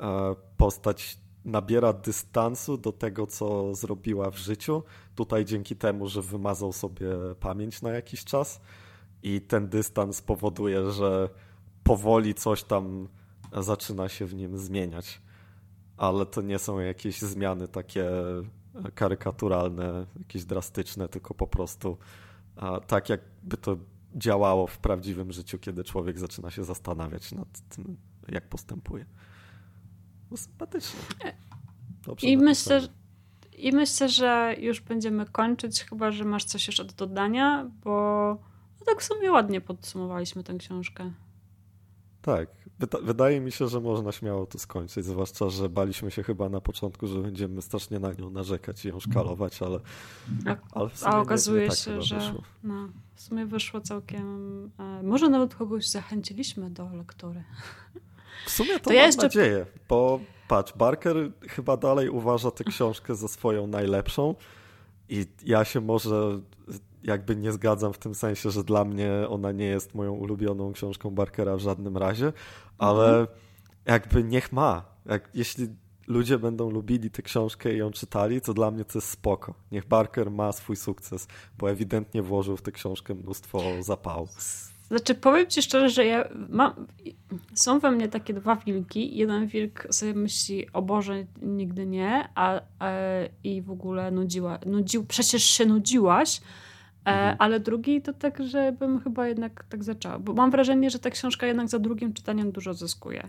[0.00, 4.82] e, postać nabiera dystansu do tego, co zrobiła w życiu.
[5.14, 7.08] Tutaj dzięki temu, że wymazał sobie
[7.40, 8.60] pamięć na jakiś czas
[9.22, 11.28] i ten dystans powoduje, że
[11.82, 13.08] powoli coś tam
[13.52, 15.22] zaczyna się w nim zmieniać.
[15.96, 18.10] Ale to nie są jakieś zmiany takie
[18.94, 21.98] karykaturalne, jakieś drastyczne, tylko po prostu
[22.86, 23.76] tak, jakby to
[24.14, 27.96] działało w prawdziwym życiu, kiedy człowiek zaczyna się zastanawiać nad tym,
[28.28, 29.06] jak postępuje.
[30.30, 31.00] No, sympatycznie.
[32.06, 32.88] Dobrze I myślę, że,
[33.52, 37.90] I myślę, że już będziemy kończyć, chyba że masz coś jeszcze do dodania, bo
[38.80, 41.12] no tak w sumie ładnie podsumowaliśmy tę książkę.
[42.22, 42.48] Tak,
[43.02, 47.06] wydaje mi się, że można śmiało to skończyć, zwłaszcza, że baliśmy się chyba na początku,
[47.06, 49.80] że będziemy strasznie na nią narzekać i ją szkalować, ale,
[50.46, 54.70] a, ale a okazuje nie, nie tak się, że no, w sumie wyszło całkiem...
[54.78, 57.44] E, może nawet kogoś zachęciliśmy do lektury.
[58.46, 59.22] W sumie to, to mam ja jeszcze...
[59.22, 61.16] nadzieję, bo patrz, Barker
[61.48, 64.34] chyba dalej uważa tę książkę za swoją najlepszą
[65.08, 66.40] i ja się może
[67.04, 71.10] jakby nie zgadzam w tym sensie, że dla mnie ona nie jest moją ulubioną książką
[71.10, 72.32] Barkera w żadnym razie,
[72.78, 73.26] ale mhm.
[73.86, 74.84] jakby niech ma.
[75.06, 75.68] Jak, jeśli
[76.06, 79.54] ludzie będą lubili tę książkę i ją czytali, to dla mnie to jest spoko.
[79.72, 81.28] Niech Barker ma swój sukces,
[81.58, 84.28] bo ewidentnie włożył w tę książkę mnóstwo zapału.
[84.88, 86.86] Znaczy, powiem ci szczerze, że ja mam,
[87.54, 89.16] są we mnie takie dwa wilki.
[89.16, 92.90] Jeden wilk sobie myśli, o Boże, nigdy nie, a, a
[93.44, 96.44] i w ogóle nudziła, nudził, przecież się nudziłaś, E,
[97.04, 97.36] mhm.
[97.38, 100.18] Ale drugi to tak, żebym chyba jednak tak zaczęła.
[100.18, 103.28] Bo mam wrażenie, że ta książka jednak za drugim czytaniem dużo zyskuje.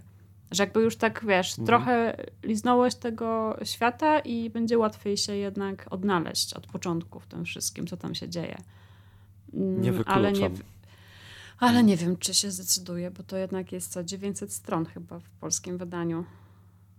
[0.52, 1.66] Że jakby już tak, wiesz, mhm.
[1.66, 7.88] trochę liznąłeś tego świata i będzie łatwiej się jednak odnaleźć od początku w tym wszystkim,
[7.88, 8.58] co tam się dzieje.
[9.54, 10.20] Mm, nie wykluczam.
[10.20, 10.50] Ale nie,
[11.60, 15.30] ale nie wiem, czy się zdecyduje, bo to jednak jest co, 900 stron chyba w
[15.30, 16.26] polskim wydaniu.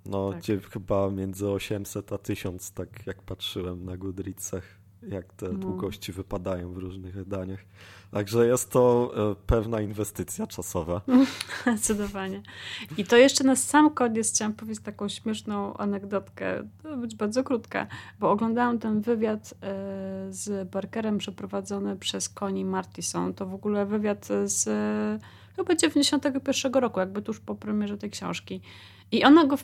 [0.07, 0.71] No, tak.
[0.71, 4.65] chyba między 800 a 1000, tak jak patrzyłem na Goodreadsach
[5.09, 5.59] jak te no.
[5.59, 7.61] długości wypadają w różnych wydaniach.
[8.11, 11.01] Także jest to e, pewna inwestycja czasowa.
[11.63, 12.43] Zdecydowanie.
[12.99, 17.87] I to jeszcze na sam koniec chciałam powiedzieć taką śmieszną anegdotkę, to być bardzo krótka,
[18.21, 19.77] bo oglądałam ten wywiad e,
[20.31, 23.35] z Barkerem przeprowadzony przez Connie Martison.
[23.35, 25.19] To w ogóle wywiad z e,
[25.57, 28.61] chyba 91 roku, jakby tuż po premierze tej książki.
[29.13, 29.57] I ona go,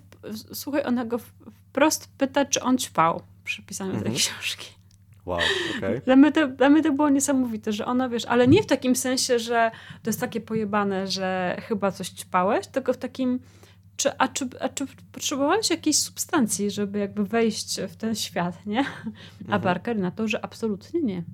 [0.53, 4.11] słuchaj, ona go wprost pyta, czy on ćpał przy pisaniu mhm.
[4.11, 4.80] tej książki.
[5.27, 5.39] Wow,
[5.77, 6.01] okay.
[6.05, 8.97] Dla, mnie to, dla mnie to było niesamowite, że ona, wiesz, ale nie w takim
[8.97, 9.71] sensie, że
[10.03, 13.41] to jest takie pojebane, że chyba coś ćpałeś, tylko w takim,
[13.97, 18.85] czy, a, czy, a czy potrzebowałeś jakiejś substancji, żeby jakby wejść w ten świat, nie?
[19.41, 19.63] A mhm.
[19.63, 21.25] Barker na to, że absolutnie nie.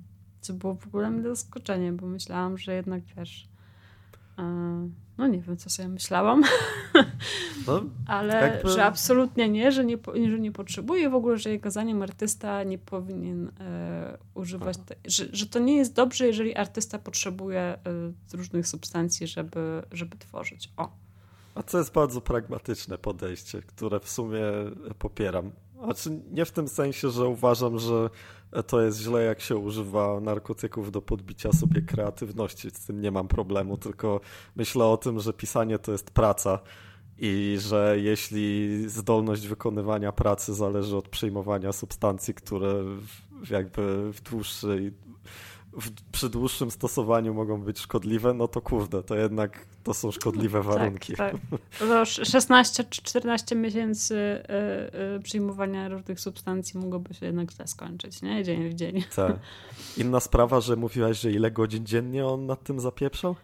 [0.41, 3.47] Co było w ogóle mi zaskoczenie, bo myślałam, że jednak, wiesz...
[5.17, 6.43] No nie wiem, co sobie myślałam,
[7.67, 8.69] no, ale jakby...
[8.69, 9.97] że absolutnie nie że, nie,
[10.29, 15.25] że nie potrzebuje w ogóle, że jego zdaniem artysta nie powinien e, używać, te, że,
[15.31, 17.77] że to nie jest dobrze, jeżeli artysta potrzebuje e,
[18.33, 20.71] różnych substancji, żeby, żeby tworzyć.
[20.77, 20.89] O.
[21.55, 24.41] A to jest bardzo pragmatyczne podejście, które w sumie
[24.99, 25.51] popieram.
[25.83, 28.09] Znaczy nie w tym sensie, że uważam, że
[28.67, 32.69] to jest źle, jak się używa narkotyków do podbicia sobie kreatywności.
[32.69, 34.21] Z tym nie mam problemu, tylko
[34.55, 36.59] myślę o tym, że pisanie to jest praca
[37.17, 42.83] i że jeśli zdolność wykonywania pracy zależy od przyjmowania substancji, które
[43.49, 44.93] jakby w dłuższej
[45.77, 50.59] w, przy dłuższym stosowaniu mogą być szkodliwe, no to kurde, to jednak to są szkodliwe
[50.59, 51.15] tak, warunki.
[51.15, 51.35] Tak,
[51.79, 52.07] tak.
[52.07, 58.43] 16 czy 14 miesięcy y, y, przyjmowania różnych substancji mogłoby się jednak źle skończyć, nie?
[58.43, 59.03] Dzień w dzień.
[59.15, 59.39] Tak.
[59.97, 63.35] Inna sprawa, że mówiłaś, że ile godzin dziennie on nad tym zapieprzał?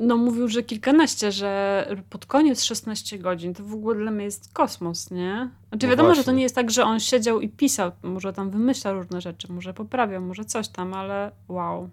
[0.00, 4.52] No mówił, że kilkanaście, że pod koniec 16 godzin to w ogóle dla mnie jest
[4.52, 5.50] kosmos, nie?
[5.68, 6.22] Znaczy no wiadomo, właśnie.
[6.22, 9.52] że to nie jest tak, że on siedział i pisał, może tam wymyślał różne rzeczy,
[9.52, 11.90] może poprawiał, może coś tam, ale wow.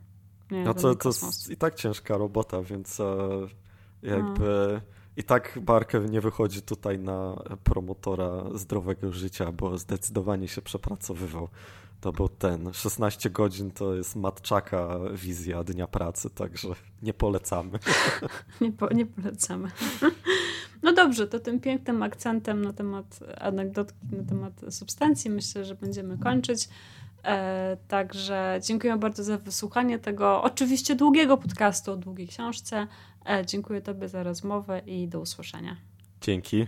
[0.52, 3.16] Nie, no to, to jest i tak ciężka robota, więc e,
[4.04, 4.82] jakby no.
[5.18, 11.50] i tak Barker nie wychodzi tutaj na promotora zdrowego życia, bo zdecydowanie się przepracowywał.
[12.02, 12.74] To był ten.
[12.74, 16.68] 16 godzin to jest matczaka wizja dnia pracy, także
[17.02, 17.80] nie polecamy.
[18.62, 19.72] nie, po, nie polecamy.
[20.84, 26.18] No dobrze, to tym pięknym akcentem na temat anegdotki, na temat substancji myślę, że będziemy
[26.18, 26.70] kończyć.
[27.24, 32.88] E, także dziękuję bardzo za wysłuchanie tego oczywiście długiego podcastu o długiej książce.
[33.30, 35.78] E, dziękuję Tobie za rozmowę i do usłyszenia.
[36.22, 36.68] Dzięki.